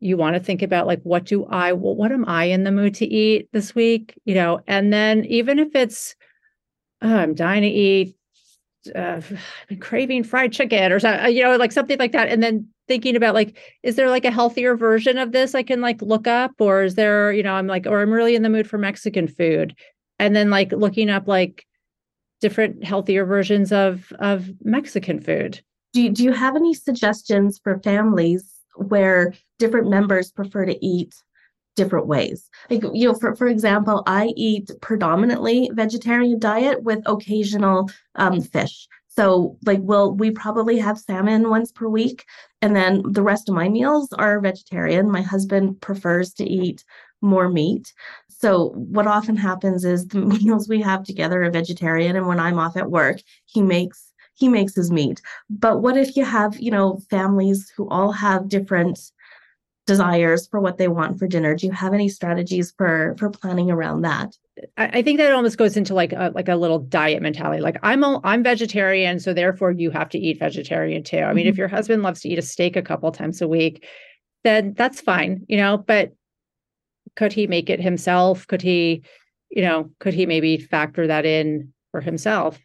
[0.00, 2.94] you want to think about like, what do I, what, am I in the mood
[2.96, 4.12] to eat this week?
[4.26, 6.16] You know, and then even if it's,
[7.00, 8.14] oh, I'm dying to eat
[8.90, 9.20] uh,
[9.80, 12.28] craving fried chicken or something, you know, like something like that.
[12.28, 15.80] And then thinking about like, is there like a healthier version of this I can
[15.80, 18.48] like look up, or is there, you know, I'm like, or I'm really in the
[18.48, 19.74] mood for Mexican food,
[20.18, 21.66] and then like looking up like
[22.40, 25.60] different healthier versions of of Mexican food.
[25.92, 31.14] Do you, do you have any suggestions for families where different members prefer to eat
[31.78, 32.50] different ways.
[32.68, 38.86] Like, you know, for, for example, I eat predominantly vegetarian diet with occasional um, fish.
[39.08, 42.24] So like we'll we probably have salmon once per week.
[42.62, 45.10] And then the rest of my meals are vegetarian.
[45.10, 46.84] My husband prefers to eat
[47.20, 47.92] more meat.
[48.28, 52.14] So what often happens is the meals we have together are vegetarian.
[52.14, 55.20] And when I'm off at work, he makes he makes his meat.
[55.50, 59.00] But what if you have, you know, families who all have different
[59.88, 63.70] desires for what they want for dinner do you have any strategies for for planning
[63.70, 64.36] around that
[64.76, 67.62] I, think that almost goes into like a like a little diet mentality.
[67.62, 71.18] Like I'm a, I'm vegetarian, so therefore you have to eat vegetarian too.
[71.18, 71.50] I mean, mm-hmm.
[71.50, 73.86] if your husband loves to eat a steak a couple times a week,
[74.44, 75.78] then that's fine, you know.
[75.78, 76.12] But
[77.16, 78.46] could he make it himself?
[78.46, 79.02] Could he,
[79.50, 82.58] you know, could he maybe factor that in for himself?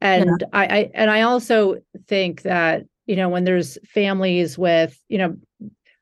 [0.00, 0.46] And yeah.
[0.52, 5.36] I, I and I also think that you know when there's families with you know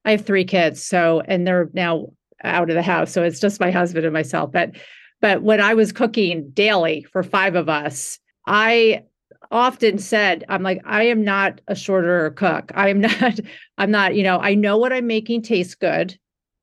[0.04, 2.08] I have three kids, so and they're now
[2.44, 4.52] out of the house, so it's just my husband and myself.
[4.52, 4.72] But
[5.20, 9.04] but when I was cooking daily for five of us, I
[9.52, 12.72] often said, I'm like, I am not a shorter cook.
[12.74, 13.38] I am not,
[13.78, 16.18] I'm not, you know, I know what I'm making tastes good.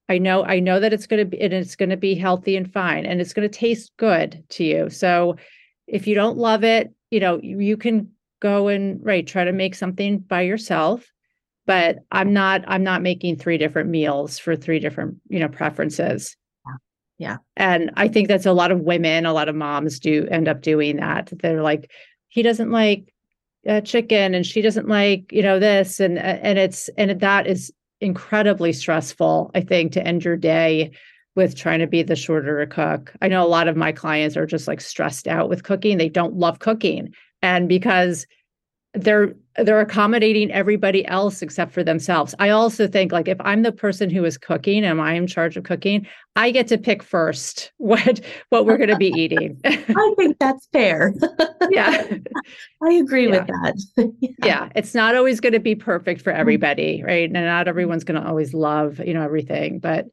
[0.09, 2.57] I know, I know that it's going to be, and it's going to be healthy
[2.57, 4.89] and fine, and it's going to taste good to you.
[4.89, 5.37] So
[5.87, 8.09] if you don't love it, you know, you, you can
[8.41, 11.05] go and right, try to make something by yourself
[11.69, 16.35] but i'm not i'm not making three different meals for three different you know preferences.
[17.19, 20.47] Yeah, and i think that's a lot of women a lot of moms do end
[20.47, 21.31] up doing that.
[21.31, 21.91] They're like
[22.29, 23.13] he doesn't like
[23.67, 27.71] uh, chicken and she doesn't like you know this and and it's and that is
[28.01, 30.91] incredibly stressful i think to end your day
[31.35, 33.13] with trying to be the shorter cook.
[33.21, 35.97] I know a lot of my clients are just like stressed out with cooking.
[35.97, 37.13] They don't love cooking.
[37.41, 38.25] And because
[38.93, 42.35] they're they're accommodating everybody else except for themselves.
[42.39, 45.27] I also think like if I'm the person who is cooking, and I am in
[45.27, 46.07] charge of cooking?
[46.35, 49.59] I get to pick first what what we're going to be eating.
[49.65, 51.13] I think that's fair.
[51.69, 52.17] yeah.
[52.83, 53.31] I agree yeah.
[53.31, 54.13] with that.
[54.19, 54.29] yeah.
[54.43, 54.69] yeah.
[54.75, 56.41] It's not always going to be perfect for mm-hmm.
[56.41, 57.23] everybody, right?
[57.23, 60.05] And not everyone's going to always love, you know, everything, but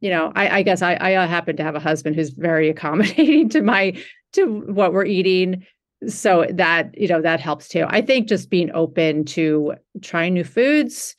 [0.00, 3.48] you know, I, I guess I, I happen to have a husband who's very accommodating
[3.50, 4.00] to my
[4.34, 5.66] to what we're eating
[6.06, 7.84] so that you know that helps too.
[7.88, 11.16] I think just being open to trying new foods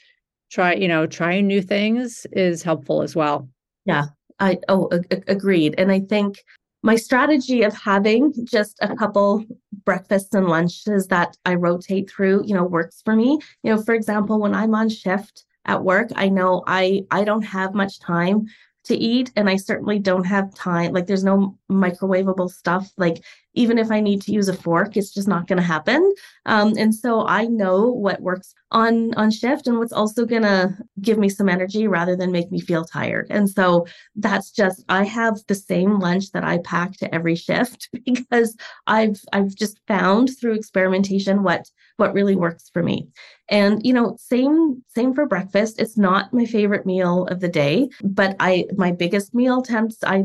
[0.50, 3.50] try you know trying new things is helpful as well.
[3.86, 4.06] Yeah
[4.40, 5.76] i oh a- agreed.
[5.78, 6.44] And i think
[6.82, 9.46] my strategy of having just a couple
[9.86, 13.40] breakfasts and lunches that i rotate through you know works for me.
[13.64, 17.44] You know for example when i'm on shift at work i know i i don't
[17.44, 18.46] have much time
[18.86, 23.22] to eat and i certainly don't have time like there's no microwavable stuff like
[23.54, 26.14] even if i need to use a fork it's just not going to happen.
[26.46, 30.76] Um, and so i know what works on on shift and what's also going to
[31.02, 33.28] give me some energy rather than make me feel tired.
[33.30, 37.90] And so that's just i have the same lunch that i pack to every shift
[38.06, 38.56] because
[38.88, 43.08] i've i've just found through experimentation what what really works for me.
[43.50, 45.80] And you know same same for breakfast.
[45.80, 50.24] It's not my favorite meal of the day but i my biggest meal tends i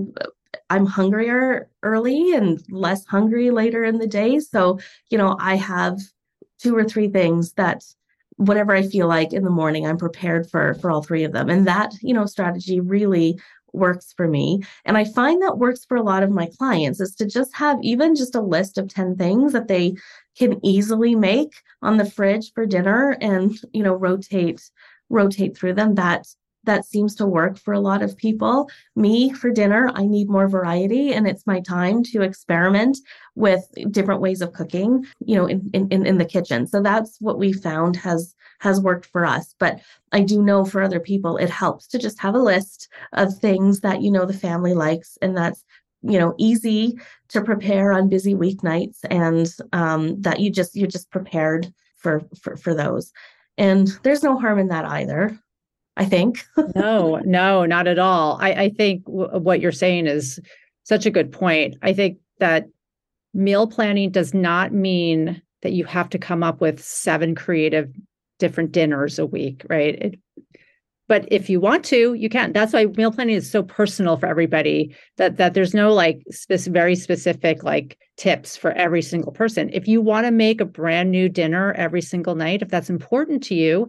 [0.71, 4.39] i'm hungrier early and less hungry later in the day.
[4.41, 4.79] So
[5.11, 6.01] you know i have
[6.59, 7.85] two or three things that
[8.37, 11.51] whatever i feel like in the morning i'm prepared for for all three of them.
[11.51, 13.39] And that you know strategy really
[13.73, 14.63] works for me.
[14.85, 17.79] And i find that works for a lot of my clients is to just have
[17.83, 19.95] even just a list of 10 things that they
[20.37, 24.61] can easily make on the fridge for dinner and you know rotate
[25.11, 26.27] rotate through them that
[26.65, 28.69] that seems to work for a lot of people.
[28.97, 32.99] Me for dinner, I need more variety and it's my time to experiment
[33.35, 36.67] with different ways of cooking, you know, in, in, in the kitchen.
[36.67, 39.55] So that's what we found has has worked for us.
[39.59, 39.81] But
[40.13, 43.81] I do know for other people, it helps to just have a list of things
[43.81, 45.65] that you know the family likes and that's
[46.03, 46.99] you know easy
[47.29, 52.57] to prepare on busy weeknights and um, that you just you're just prepared for, for
[52.57, 53.13] for those
[53.57, 55.39] and there's no harm in that either
[55.97, 56.45] I think.
[56.75, 58.39] no, no, not at all.
[58.41, 60.41] I, I think w- what you're saying is
[60.83, 61.77] such a good point.
[61.83, 62.67] I think that
[63.33, 67.91] meal planning does not mean that you have to come up with seven creative
[68.39, 69.95] different dinners a week, right?
[69.95, 70.19] It,
[71.07, 72.53] but if you want to, you can.
[72.53, 74.95] That's why meal planning is so personal for everybody.
[75.19, 79.69] That that there's no like spe- very specific like tips for every single person.
[79.73, 83.43] If you want to make a brand new dinner every single night, if that's important
[83.45, 83.89] to you,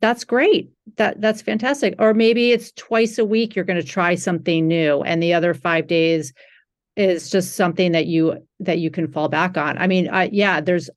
[0.00, 0.70] that's great.
[0.96, 1.94] That that's fantastic.
[1.98, 5.54] Or maybe it's twice a week you're going to try something new, and the other
[5.54, 6.32] five days
[6.96, 9.78] is just something that you that you can fall back on.
[9.78, 10.90] I mean, I, yeah, there's.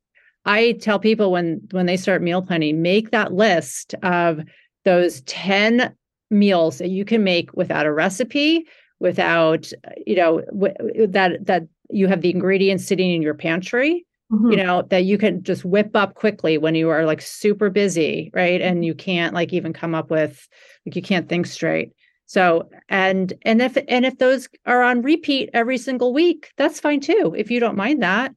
[0.43, 4.41] I tell people when when they start meal planning, make that list of
[4.85, 5.95] those 10
[6.31, 8.65] meals that you can make without a recipe
[9.01, 9.71] without
[10.05, 14.51] you know w- that that you have the ingredients sitting in your pantry mm-hmm.
[14.51, 18.31] you know that you can just whip up quickly when you are like super busy
[18.33, 20.47] right and you can't like even come up with
[20.85, 21.91] like you can't think straight
[22.25, 26.99] so and and if and if those are on repeat every single week that's fine
[26.99, 28.33] too if you don't mind that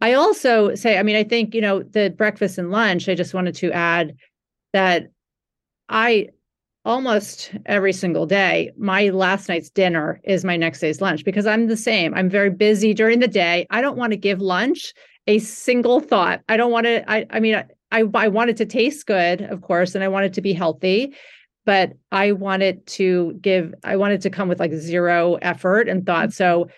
[0.00, 3.34] i also say i mean i think you know the breakfast and lunch i just
[3.34, 4.14] wanted to add
[4.72, 5.08] that
[5.88, 6.28] I
[6.84, 11.66] almost every single day, my last night's dinner is my next day's lunch because I'm
[11.66, 12.14] the same.
[12.14, 13.66] I'm very busy during the day.
[13.70, 14.92] I don't want to give lunch
[15.28, 16.40] a single thought.
[16.48, 17.62] I don't want to, I, I mean,
[17.92, 20.52] I, I want it to taste good, of course, and I want it to be
[20.52, 21.14] healthy,
[21.64, 25.88] but I want it to give, I want it to come with like zero effort
[25.88, 26.32] and thought.
[26.32, 26.68] So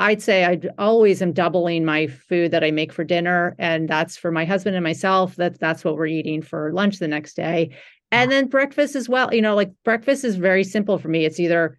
[0.00, 4.16] I'd say I always am doubling my food that I make for dinner, and that's
[4.16, 5.36] for my husband and myself.
[5.36, 7.76] That's that's what we're eating for lunch the next day.
[8.10, 9.34] And then breakfast as well.
[9.34, 11.24] You know, like breakfast is very simple for me.
[11.24, 11.78] It's either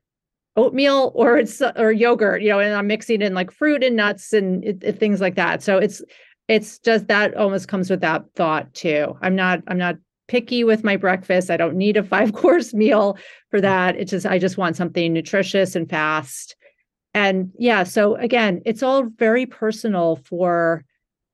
[0.60, 4.34] oatmeal or it's or yogurt, you know, and I'm mixing in like fruit and nuts
[4.34, 5.64] and it, it, things like that.
[5.64, 6.02] So it's
[6.48, 9.18] it's just that almost comes with that thought too.
[9.22, 9.96] I'm not I'm not
[10.28, 11.50] picky with my breakfast.
[11.50, 13.18] I don't need a five course meal
[13.50, 13.64] for mm.
[13.64, 13.96] that.
[13.96, 16.56] It's just I just want something nutritious and fast.
[17.14, 20.84] And yeah, so again, it's all very personal for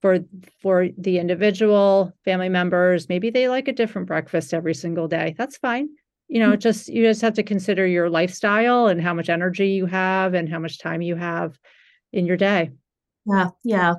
[0.02, 0.20] for
[0.62, 5.58] for the individual family members maybe they like a different breakfast every single day that's
[5.58, 5.90] fine
[6.28, 6.60] you know mm-hmm.
[6.60, 10.50] just you just have to consider your lifestyle and how much energy you have and
[10.50, 11.58] how much time you have
[12.14, 12.72] in your day.
[13.26, 13.96] Yeah yeah.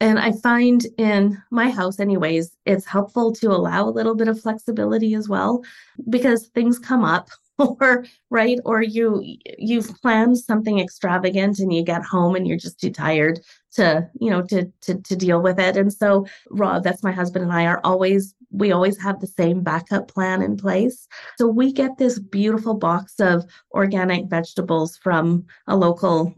[0.00, 4.40] And i find in my house anyways it's helpful to allow a little bit of
[4.40, 5.62] flexibility as well
[6.10, 9.22] because things come up or right or you
[9.58, 13.40] you've planned something extravagant and you get home and you're just too tired
[13.74, 15.76] to you know to to to deal with it.
[15.76, 19.62] And so rob that's my husband and i are always we always have the same
[19.62, 21.08] backup plan in place.
[21.38, 26.34] So we get this beautiful box of organic vegetables from a local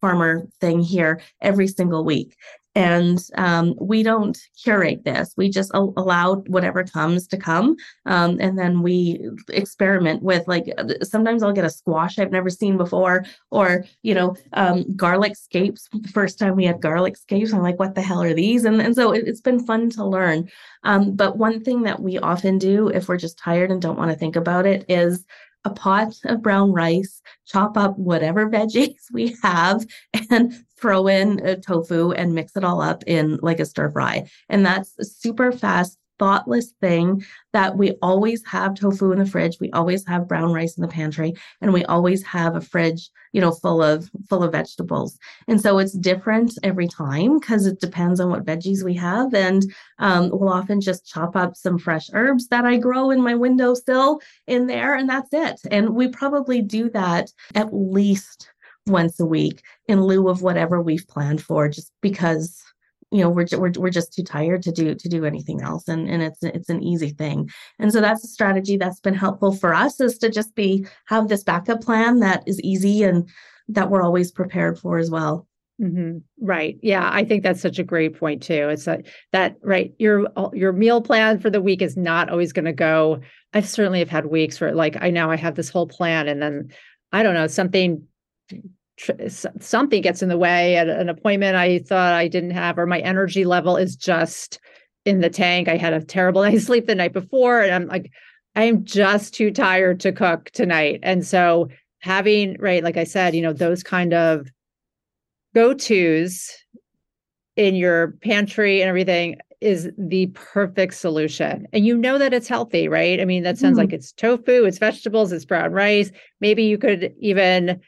[0.00, 2.36] farmer thing here every single week
[2.74, 5.34] and um, we don't curate this.
[5.36, 7.76] We just allow whatever comes to come.
[8.06, 12.50] Um, and then we experiment with like uh, sometimes i'll get a squash i've never
[12.50, 15.88] seen before or you know um, garlic scapes.
[15.92, 18.64] The first time we had garlic scapes i'm like what the hell are these?
[18.64, 20.48] And, and so it, has been fun to learn.
[20.84, 24.10] Um, but one thing that we often do if we're just tired and don't want
[24.10, 25.24] to think about it is
[25.64, 29.84] a pot of brown rice, chop up whatever veggies we have,
[30.30, 34.28] and throw in a tofu and mix it all up in like a stir fry.
[34.48, 39.70] And that's super fast, thoughtless thing that we always have tofu in the fridge we
[39.72, 43.50] always have brown rice in the pantry and we always have a fridge you know
[43.50, 45.18] full of full of vegetables.
[45.48, 49.64] And so it's different every time because it depends on what veggies we have and
[49.98, 54.20] um, we'll often just chop up some fresh herbs that i grow in my windowsill
[54.46, 55.60] in there and that's it.
[55.70, 58.50] And we probably do that at least
[58.86, 62.62] once a week in lieu of whatever we've planned for just because
[63.12, 66.08] you know we're, we're we're just too tired to do to do anything else and
[66.08, 67.50] and it's it's an easy thing.
[67.78, 71.28] And so that's a strategy that's been helpful for us is to just be have
[71.28, 73.28] this backup plan that is easy and
[73.68, 75.46] that we're always prepared for as well.
[75.80, 76.18] Mm-hmm.
[76.40, 76.78] right.
[76.82, 78.68] Yeah i think that's such a great point too.
[78.68, 79.02] It's a,
[79.32, 83.20] that right your your meal plan for the week is not always going to go.
[83.52, 86.40] I certainly have had weeks where like i know i have this whole plan and
[86.40, 86.72] then
[87.12, 88.06] i don't know something
[89.60, 93.00] something gets in the way at an appointment I thought I didn't have, or my
[93.00, 94.60] energy level is just
[95.04, 95.68] in the tank.
[95.68, 98.10] I had a terrible night's sleep the night before, and I'm like,
[98.54, 101.00] I am just too tired to cook tonight.
[101.02, 101.68] And so
[102.00, 104.48] having, right, like I said, you know, those kind of
[105.54, 106.50] go tos
[107.56, 111.66] in your pantry and everything is the perfect solution.
[111.72, 113.20] And you know that it's healthy, right?
[113.20, 113.82] I mean, that sounds mm.
[113.82, 116.10] like it's tofu, it's vegetables, it's brown rice.
[116.40, 117.80] Maybe you could even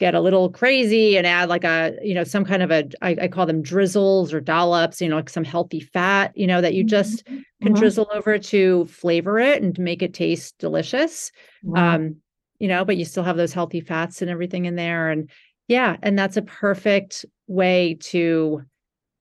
[0.00, 3.16] get a little crazy and add like a you know some kind of a I,
[3.22, 6.74] I call them drizzles or dollops you know like some healthy fat you know that
[6.74, 7.36] you just mm-hmm.
[7.62, 7.80] can mm-hmm.
[7.80, 11.30] drizzle over to flavor it and make it taste delicious
[11.76, 12.16] um
[12.58, 15.30] you know but you still have those healthy fats and everything in there and
[15.68, 18.62] yeah and that's a perfect way to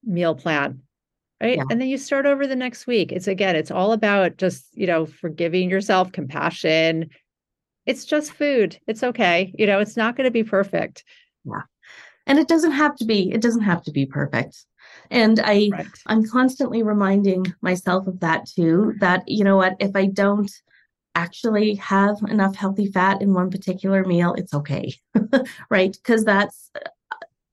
[0.03, 0.81] meal plan
[1.41, 1.63] right yeah.
[1.69, 4.87] and then you start over the next week it's again it's all about just you
[4.87, 7.09] know forgiving yourself compassion
[7.85, 8.79] it's just food.
[8.87, 9.53] It's okay.
[9.57, 11.03] You know, it's not going to be perfect.
[11.45, 11.61] Yeah.
[12.25, 14.65] And it doesn't have to be, it doesn't have to be perfect.
[15.09, 15.87] And I right.
[16.07, 20.51] I'm constantly reminding myself of that too, that you know what, if I don't
[21.15, 24.93] actually have enough healthy fat in one particular meal, it's okay.
[25.69, 25.91] right?
[25.91, 26.71] Because that's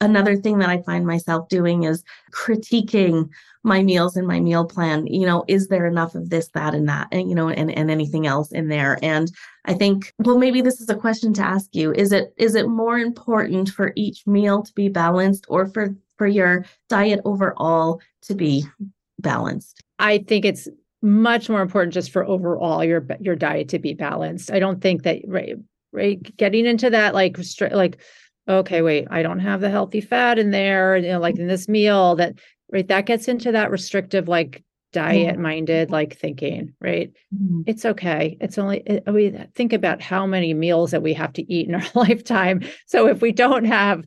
[0.01, 3.29] another thing that I find myself doing is critiquing
[3.63, 5.07] my meals and my meal plan.
[5.07, 7.91] You know, is there enough of this, that, and that, and you know, and, and
[7.91, 8.99] anything else in there?
[9.03, 9.31] And
[9.67, 11.93] I think, well, maybe this is a question to ask you.
[11.93, 16.27] Is it is it more important for each meal to be balanced or for for
[16.27, 18.65] your diet overall to be
[19.19, 19.83] balanced?
[19.99, 20.69] I think it's
[21.03, 24.51] much more important just for overall your your diet to be balanced.
[24.51, 25.57] I don't think that right
[25.93, 27.39] right getting into that like
[27.73, 27.99] like
[28.59, 31.69] okay, wait, I don't have the healthy fat in there, you know, like in this
[31.69, 32.39] meal that
[32.73, 37.13] right that gets into that restrictive like diet minded like thinking right?
[37.35, 37.63] Mm-hmm.
[37.67, 38.37] it's okay.
[38.41, 41.75] It's only it, we think about how many meals that we have to eat in
[41.75, 42.63] our lifetime.
[42.87, 44.05] So if we don't have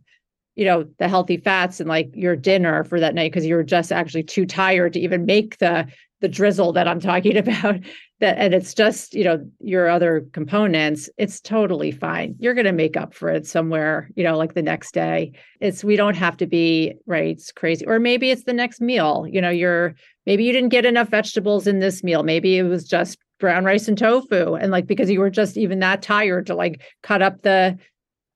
[0.56, 3.92] you know the healthy fats and like your dinner for that night because you're just
[3.92, 5.88] actually too tired to even make the
[6.22, 7.80] the drizzle that i'm talking about.
[8.20, 12.36] That and it's just you know your other components it's totally fine.
[12.40, 15.34] You're going to make up for it somewhere you know like the next day.
[15.60, 17.86] It's we don't have to be right it's crazy.
[17.86, 19.96] Or maybe it's the next meal you know you're
[20.26, 22.24] maybe you didn't get enough vegetables in this meal.
[22.24, 25.80] Maybe it was just brown rice and tofu and like because you were just even
[25.80, 27.78] that tired to like cut up the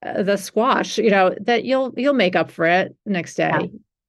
[0.05, 3.67] Uh, the squash you know that you'll you'll make up for it next day yeah.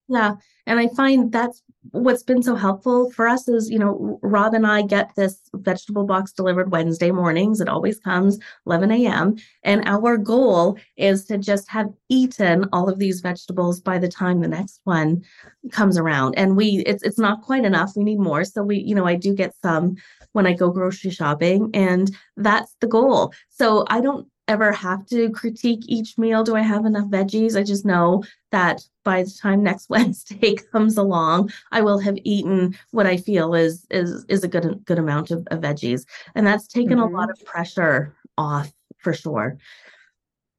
[0.09, 0.34] yeah
[0.66, 1.62] and i find that's
[1.93, 6.05] what's been so helpful for us is, you know, Rob and I get this vegetable
[6.05, 7.61] box delivered Wednesday mornings.
[7.61, 9.36] It always comes 11 a.m.
[9.62, 14.41] And our goal is to just have eaten all of these vegetables by the time
[14.41, 15.22] the next one
[15.70, 16.34] comes around.
[16.36, 17.93] And we, it's, it's not quite enough.
[17.97, 18.45] We need more.
[18.45, 19.97] So we, you know, I do get some
[20.32, 23.32] when I go grocery shopping and that's the goal.
[23.49, 26.42] So I don't ever have to critique each meal.
[26.42, 27.57] Do I have enough veggies?
[27.57, 32.76] I just know that by the time next Wednesday comes along, I will have eaten
[32.90, 36.66] what I feel is is is a good good amount of, of veggies, and that's
[36.66, 37.14] taken mm-hmm.
[37.14, 39.59] a lot of pressure off for sure.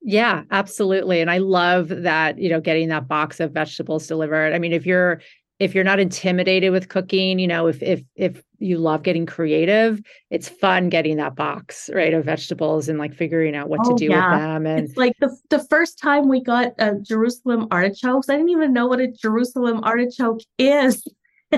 [0.01, 1.19] Yeah, absolutely.
[1.19, 4.53] And I love that, you know, getting that box of vegetables delivered.
[4.53, 5.21] I mean, if you're
[5.60, 10.01] if you're not intimidated with cooking, you know, if if if you love getting creative,
[10.30, 13.95] it's fun getting that box, right, of vegetables and like figuring out what oh, to
[13.95, 14.32] do yeah.
[14.32, 14.66] with them.
[14.66, 18.74] And it's like the the first time we got uh, Jerusalem artichokes, I didn't even
[18.74, 21.03] know what a Jerusalem artichoke is.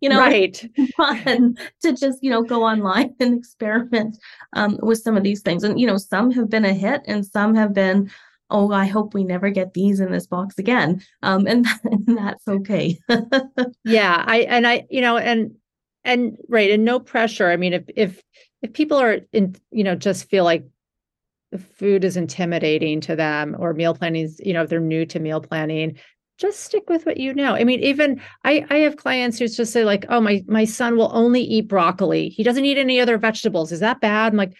[0.00, 0.62] you know, right.
[0.96, 4.18] fun to just, you know, go online and experiment
[4.52, 5.64] um, with some of these things.
[5.64, 8.10] And, you know, some have been a hit and some have been,
[8.50, 11.02] oh, I hope we never get these in this box again.
[11.22, 12.98] Um, and, and that's okay.
[13.84, 14.24] yeah.
[14.26, 15.56] I, and I, you know, and,
[16.04, 16.70] and right.
[16.70, 17.50] And no pressure.
[17.50, 18.22] I mean, if, if,
[18.62, 20.66] if people are in, you know, just feel like
[21.76, 25.18] food is intimidating to them or meal planning is, you know, if they're new to
[25.18, 25.98] meal planning,
[26.38, 27.54] just stick with what you know.
[27.54, 30.96] I mean, even I, I have clients who just say like, oh, my, my son
[30.96, 32.30] will only eat broccoli.
[32.30, 33.72] He doesn't eat any other vegetables.
[33.72, 34.32] Is that bad?
[34.32, 34.54] I'm like,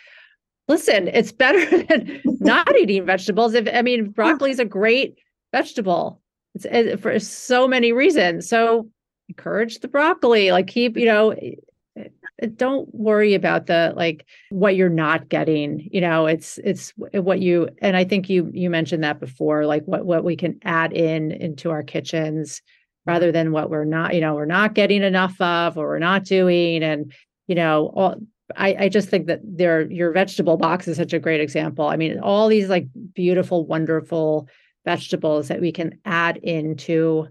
[0.70, 3.52] listen, it's better than not eating vegetables.
[3.54, 5.18] If I mean, broccoli is a great
[5.52, 6.22] vegetable.
[6.54, 8.48] It's, it, for so many reasons.
[8.48, 8.88] So
[9.28, 10.52] encourage the broccoli.
[10.52, 11.54] Like keep, you know, eh,
[11.96, 15.88] eh, don't worry about the like what you're not getting.
[15.92, 19.66] You know, it's it's what you and I think you you mentioned that before.
[19.66, 22.62] Like what what we can add in into our kitchens
[23.06, 24.14] rather than what we're not.
[24.14, 27.12] You know, we're not getting enough of or we're not doing and
[27.48, 28.16] you know all
[28.57, 31.86] I, I just think that your vegetable box is such a great example.
[31.86, 34.48] I mean, all these like beautiful, wonderful
[34.84, 37.28] vegetables that we can add into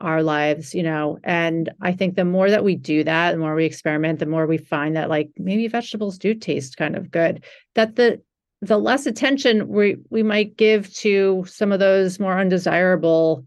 [0.00, 1.18] our lives, you know.
[1.24, 4.46] And I think the more that we do that, the more we experiment, the more
[4.46, 7.44] we find that like maybe vegetables do taste kind of good.
[7.74, 8.20] That the
[8.62, 13.44] the less attention we we might give to some of those more undesirable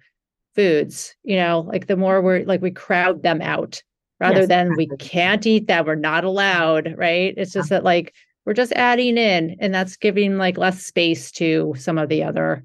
[0.56, 3.82] foods, you know, like the more we're like we crowd them out
[4.24, 4.88] rather yes, than exactly.
[4.90, 8.14] we can't eat that we're not allowed right it's just that like
[8.46, 12.64] we're just adding in and that's giving like less space to some of the other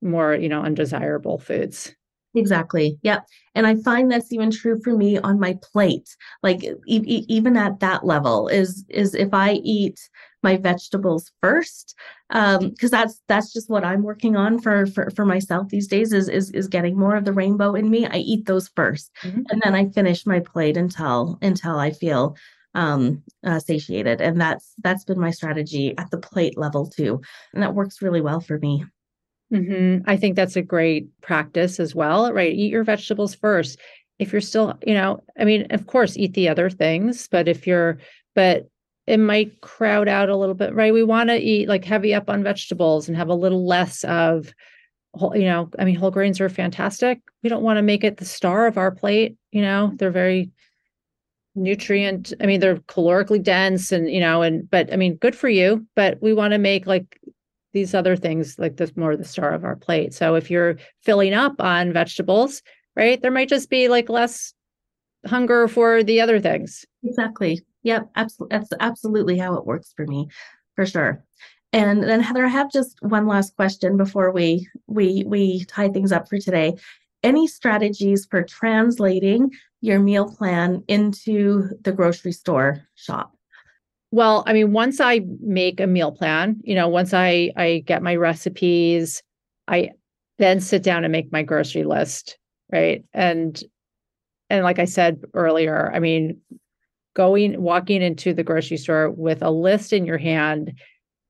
[0.00, 1.94] more you know undesirable foods
[2.34, 3.26] exactly Yep.
[3.56, 7.56] and i find that's even true for me on my plate like e- e- even
[7.56, 9.98] at that level is is if i eat
[10.42, 11.94] my vegetables first
[12.28, 16.12] because um, that's that's just what I'm working on for for for myself these days
[16.12, 18.06] is is is getting more of the rainbow in me.
[18.06, 19.42] I eat those 1st mm-hmm.
[19.50, 22.36] and then I finish my plate until until I feel
[22.74, 27.20] um uh, satiated and that's that's been my strategy at the plate level too
[27.52, 28.84] and that works really well for me
[29.52, 30.02] mm-hmm.
[30.08, 33.78] i think that's a great practice as well right eat your vegetables first
[34.18, 37.66] if you're still you know i mean of course eat the other things but if
[37.66, 37.98] you're
[38.34, 38.68] but
[39.06, 40.92] it might crowd out a little bit right?
[40.92, 44.54] We want to eat like heavy up on vegetables and have a little less of
[45.14, 47.20] whole, you know i mean whole grains are fantastic.
[47.42, 49.92] We don't want to make it the star of our plate you know?
[49.96, 50.50] They're very
[51.54, 55.50] nutrient i mean they're calorically dense and you know and but i mean good for
[55.50, 57.20] you but we want to make like
[57.74, 60.12] these other things like this more the star of our plate.
[60.12, 62.62] So if you're filling up on vegetables
[62.96, 64.54] right there might just be like less
[65.26, 66.84] hunger for the other things.
[67.02, 70.28] Exactly yep absolutely that's absolutely how it works for me
[70.74, 71.24] for sure
[71.72, 76.12] and then heather i have just one last question before we we we tie things
[76.12, 76.74] up for today
[77.22, 83.32] any strategies for translating your meal plan into the grocery store shop?
[84.10, 88.02] Well, I mean, once I make a meal plan, you know, once I I get
[88.02, 89.22] my recipes,
[89.68, 89.90] I
[90.38, 92.38] then sit down and make my grocery list,
[92.70, 93.04] right?
[93.14, 93.62] And
[94.50, 96.40] and like I said earlier, I mean,
[97.14, 100.78] going walking into the grocery store with a list in your hand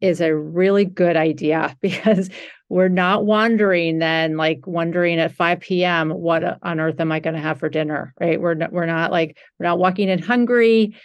[0.00, 2.28] is a really good idea because
[2.68, 7.34] we're not wandering then like wondering at 5 p.m what on earth am i going
[7.34, 8.14] to have for dinner?
[8.20, 8.40] Right?
[8.40, 10.96] We're not we're not like we're not walking in hungry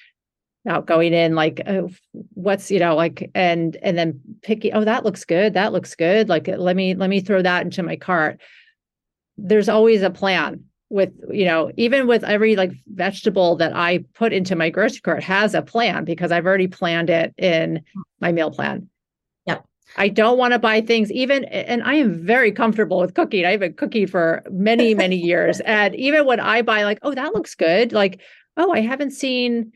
[0.68, 1.90] not going in like oh,
[2.34, 6.28] what's you know like and and then picking oh that looks good that looks good
[6.28, 8.40] like let me let me throw that into my cart.
[9.38, 14.32] There's always a plan with you know even with every like vegetable that i put
[14.32, 17.82] into my grocery cart has a plan because i've already planned it in
[18.22, 18.90] my meal plan
[19.46, 19.60] Yeah.
[19.98, 23.46] I don't want to buy things even and I am very comfortable with cooking.
[23.46, 25.62] I've been cooking for many, many years.
[25.62, 28.20] And even when I buy like, oh, that looks good, like,
[28.58, 29.72] oh, I haven't seen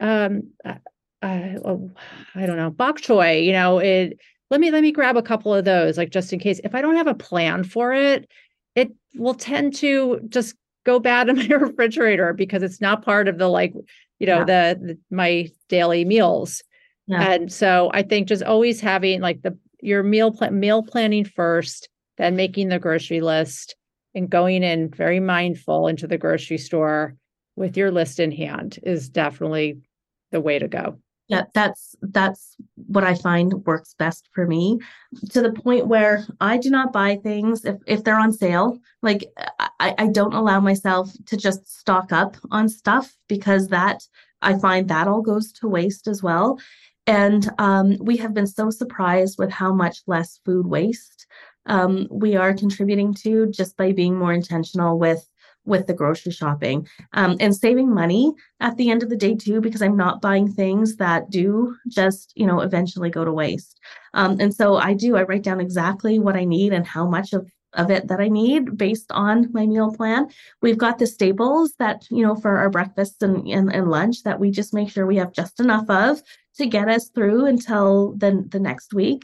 [0.00, 0.74] um uh,
[1.22, 1.90] uh, oh,
[2.34, 4.18] I don't know, bok choy, you know, it
[4.50, 6.60] let me let me grab a couple of those like just in case.
[6.64, 8.28] If I don't have a plan for it,
[8.74, 10.54] it will tend to just
[10.84, 13.72] go bad in my refrigerator because it's not part of the like,
[14.18, 14.74] you know, yeah.
[14.74, 16.62] the, the my daily meals.
[17.06, 17.32] Yeah.
[17.32, 21.88] And so I think just always having like the your meal plan meal planning first,
[22.16, 23.74] then making the grocery list
[24.14, 27.16] and going in very mindful into the grocery store
[27.56, 29.78] with your list in hand is definitely
[30.30, 30.98] the way to go.
[31.28, 34.78] Yeah, that's that's what I find works best for me
[35.30, 38.78] to the point where I do not buy things if, if they're on sale.
[39.02, 39.24] Like
[39.80, 44.02] I, I don't allow myself to just stock up on stuff because that
[44.42, 46.58] I find that all goes to waste as well.
[47.06, 51.26] And um, we have been so surprised with how much less food waste
[51.66, 55.28] um, we are contributing to just by being more intentional with
[55.64, 59.60] with the grocery shopping um, and saving money at the end of the day too
[59.60, 63.80] because i'm not buying things that do just you know eventually go to waste
[64.14, 67.32] um, and so i do i write down exactly what i need and how much
[67.32, 70.28] of of it that I need based on my meal plan.
[70.60, 74.38] We've got the staples that, you know, for our breakfast and, and, and lunch that
[74.38, 76.20] we just make sure we have just enough of
[76.56, 79.22] to get us through until the, the next week.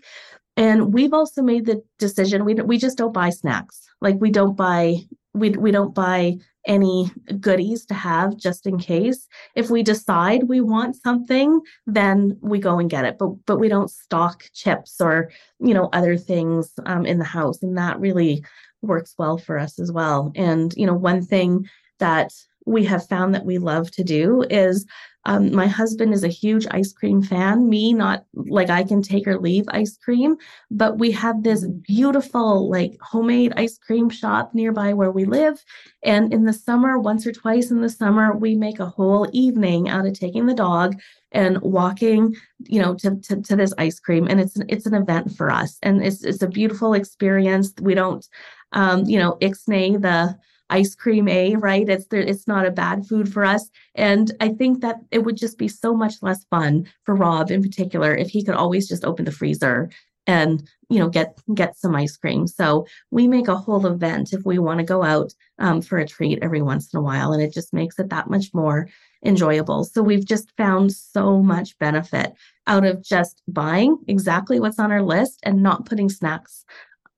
[0.56, 3.86] And we've also made the decision we we just don't buy snacks.
[4.00, 4.96] Like we don't buy
[5.38, 7.10] we we don't buy any
[7.40, 9.26] goodies to have just in case.
[9.56, 13.16] If we decide we want something, then we go and get it.
[13.18, 15.30] But but we don't stock chips or
[15.60, 18.44] you know other things um, in the house, and that really
[18.82, 20.32] works well for us as well.
[20.34, 21.68] And you know one thing
[21.98, 22.32] that
[22.66, 24.86] we have found that we love to do is
[25.28, 27.68] um, my husband is a huge ice cream fan.
[27.68, 30.36] Me, not like I can take or leave ice cream,
[30.70, 35.62] but we have this beautiful, like homemade ice cream shop nearby where we live.
[36.02, 39.90] And in the summer, once or twice in the summer, we make a whole evening
[39.90, 40.96] out of taking the dog
[41.32, 44.28] and walking, you know, to, to, to this ice cream.
[44.30, 45.76] And it's an, it's an event for us.
[45.82, 47.74] And it's, it's a beautiful experience.
[47.82, 48.26] We don't,
[48.72, 50.38] um, you know, ixnay the,
[50.70, 51.88] ice cream a right?
[51.88, 53.70] It's there it's not a bad food for us.
[53.94, 57.62] And i think that it would just be so much less fun for rob in
[57.62, 59.90] particular if he could always just open the freezer
[60.28, 62.46] and you know get get some ice cream.
[62.46, 66.06] So we make a whole event if we want to go out um, for a
[66.06, 68.88] treat every once in a while and it just makes it that much more
[69.24, 69.84] enjoyable.
[69.84, 72.34] So we've just found so much benefit
[72.66, 76.64] out of just buying exactly what's on our list and not putting snacks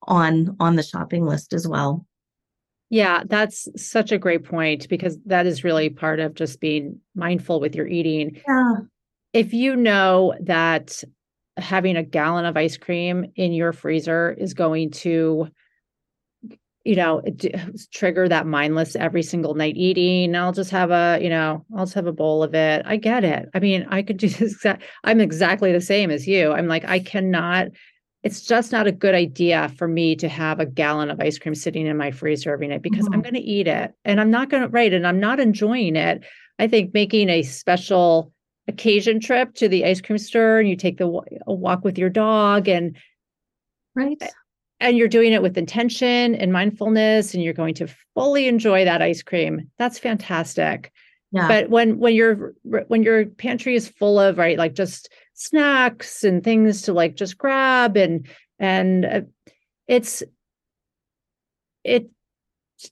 [0.04, 2.06] on on the shopping list as well
[2.90, 7.60] yeah, that's such a great point because that is really part of just being mindful
[7.60, 8.42] with your eating.
[8.46, 8.74] Yeah.
[9.32, 11.02] If you know that
[11.56, 15.48] having a gallon of ice cream in your freezer is going to
[16.84, 17.22] you know
[17.92, 21.94] trigger that mindless every single night eating i'll just have a you know i'll just
[21.94, 24.64] have a bowl of it i get it i mean i could do this
[25.04, 27.68] i'm exactly the same as you i'm like i cannot
[28.22, 31.54] it's just not a good idea for me to have a gallon of ice cream
[31.54, 33.14] sitting in my freezer every night because mm-hmm.
[33.14, 35.96] i'm going to eat it and i'm not going to right and i'm not enjoying
[35.96, 36.22] it
[36.58, 38.32] i think making a special
[38.68, 41.06] occasion trip to the ice cream store and you take the
[41.46, 42.96] a walk with your dog and
[43.94, 44.22] right
[44.80, 49.02] and you're doing it with intention and mindfulness and you're going to fully enjoy that
[49.02, 50.92] ice cream that's fantastic
[51.32, 51.48] yeah.
[51.48, 55.10] but when when your when your pantry is full of right like just
[55.40, 58.26] snacks and things to like just grab and
[58.58, 59.20] and uh,
[59.88, 60.22] it's
[61.82, 62.10] it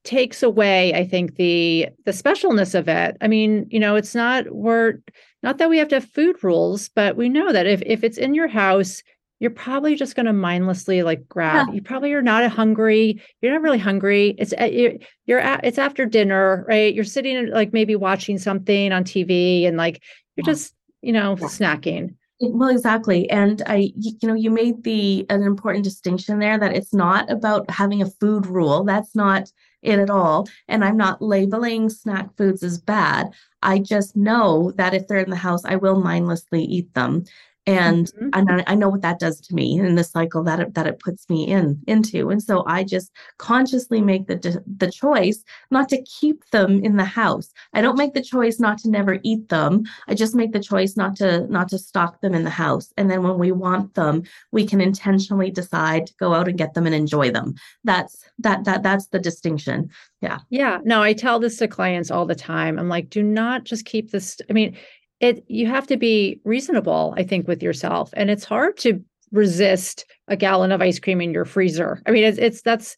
[0.03, 4.51] takes away i think the the specialness of it i mean you know it's not
[4.51, 4.94] we're
[5.42, 8.16] not that we have to have food rules but we know that if if it's
[8.16, 9.03] in your house
[9.40, 11.68] you're probably just going to mindlessly like grab.
[11.68, 11.74] Yeah.
[11.74, 13.22] You probably are not hungry.
[13.40, 14.34] You're not really hungry.
[14.36, 14.94] It's uh, you're,
[15.26, 16.92] you're at, it's after dinner, right?
[16.92, 20.03] You're sitting like maybe watching something on TV and like
[20.34, 20.53] you're yeah.
[20.55, 21.46] just you know yeah.
[21.46, 22.16] snacking.
[22.41, 23.28] Well, exactly.
[23.30, 27.68] And I, you know, you made the an important distinction there that it's not about
[27.70, 28.84] having a food rule.
[28.84, 29.51] That's not
[29.82, 30.47] it at all.
[30.68, 33.30] And I'm not labeling snack foods as bad.
[33.62, 37.24] I just know that if they're in the house, I will mindlessly eat them
[37.68, 38.28] and mm-hmm.
[38.32, 41.00] and I know what that does to me and the cycle that it, that it
[41.00, 42.30] puts me in into.
[42.30, 47.04] And so I just consciously make the the choice not to keep them in the
[47.04, 47.52] house.
[47.74, 49.84] I don't make the choice not to never eat them.
[50.08, 52.90] I just make the choice not to not to stock them in the house.
[52.96, 56.72] And then when we want them we can intentionally decide to go out and get
[56.72, 57.54] them and enjoy them.
[57.84, 59.90] That's that that that's the distinction.
[60.22, 60.38] Yeah.
[60.48, 60.78] Yeah.
[60.84, 62.78] No I tell this to clients all the time.
[62.78, 64.74] I'm like do not just keep this I mean
[65.20, 69.02] it you have to be reasonable i think with yourself and it's hard to
[69.32, 72.96] resist a gallon of ice cream in your freezer i mean it's it's that's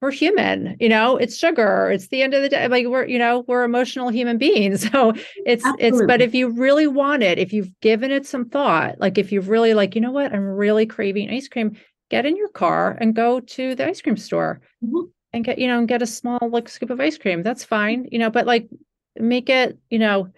[0.00, 3.18] we're human you know it's sugar it's the end of the day like we're you
[3.18, 5.12] know we're emotional human beings so
[5.44, 5.88] it's Absolutely.
[5.88, 9.32] it's but if you really want it if you've given it some thought like if
[9.32, 11.76] you've really like you know what i'm really craving ice cream
[12.10, 15.08] get in your car and go to the ice cream store mm-hmm.
[15.32, 18.06] and get you know and get a small like scoop of ice cream that's fine
[18.10, 18.68] you know but like
[19.16, 20.28] make it you know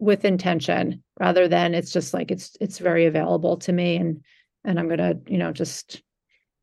[0.00, 4.22] with intention rather than it's just like it's it's very available to me and
[4.64, 6.02] and I'm going to, you know, just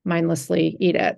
[0.06, 1.18] mindlessly eat it.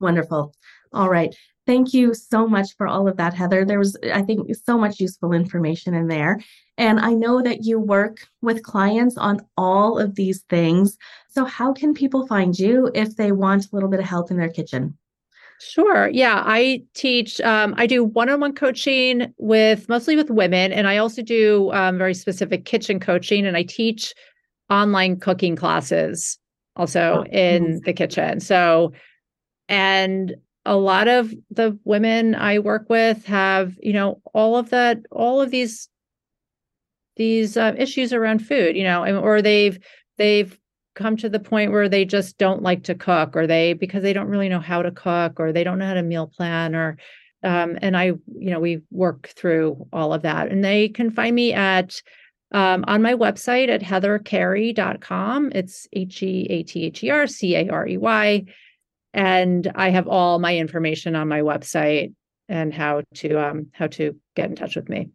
[0.00, 0.54] Wonderful.
[0.92, 1.34] All right.
[1.66, 3.64] Thank you so much for all of that, Heather.
[3.64, 6.40] There was, I think, so much useful information in there.
[6.78, 10.96] And I know that you work with clients on all of these things.
[11.28, 14.36] So, how can people find you if they want a little bit of help in
[14.36, 14.96] their kitchen?
[15.60, 16.08] Sure.
[16.08, 17.38] Yeah, I teach.
[17.42, 22.14] Um, I do one-on-one coaching with mostly with women, and I also do um, very
[22.14, 24.14] specific kitchen coaching, and I teach
[24.70, 26.38] online cooking classes
[26.76, 27.80] also oh, in nice.
[27.84, 28.40] the kitchen.
[28.40, 28.92] So,
[29.68, 30.34] and
[30.64, 35.42] a lot of the women I work with have, you know, all of that, all
[35.42, 35.90] of these
[37.16, 39.78] these uh, issues around food, you know, or they've
[40.16, 40.58] they've
[40.94, 44.12] come to the point where they just don't like to cook or they because they
[44.12, 46.96] don't really know how to cook or they don't know how to meal plan or
[47.42, 50.48] um, and i you know we work through all of that.
[50.48, 52.02] And they can find me at
[52.52, 58.44] um, on my website at heathercarey.com it's h-e-a-t-h-e-r-c-a-r-e-y
[59.12, 62.14] and i have all my information on my website
[62.48, 65.10] and how to um, how to get in touch with me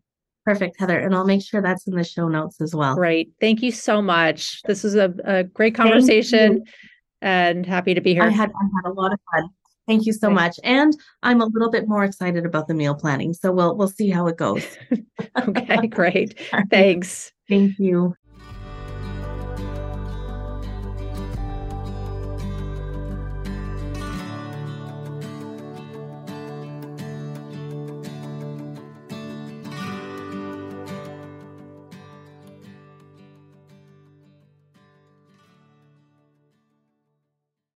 [0.45, 0.99] Perfect, Heather.
[0.99, 2.95] And I'll make sure that's in the show notes as well.
[2.95, 3.33] Great.
[3.41, 4.61] Thank you so much.
[4.63, 6.63] This was a, a great conversation
[7.21, 8.23] and happy to be here.
[8.23, 9.49] I had, I had a lot of fun.
[9.87, 10.59] Thank you so much.
[10.63, 13.33] And I'm a little bit more excited about the meal planning.
[13.33, 14.65] So we'll we'll see how it goes.
[15.47, 16.39] okay, great.
[16.69, 17.31] Thanks.
[17.47, 18.15] Thank you.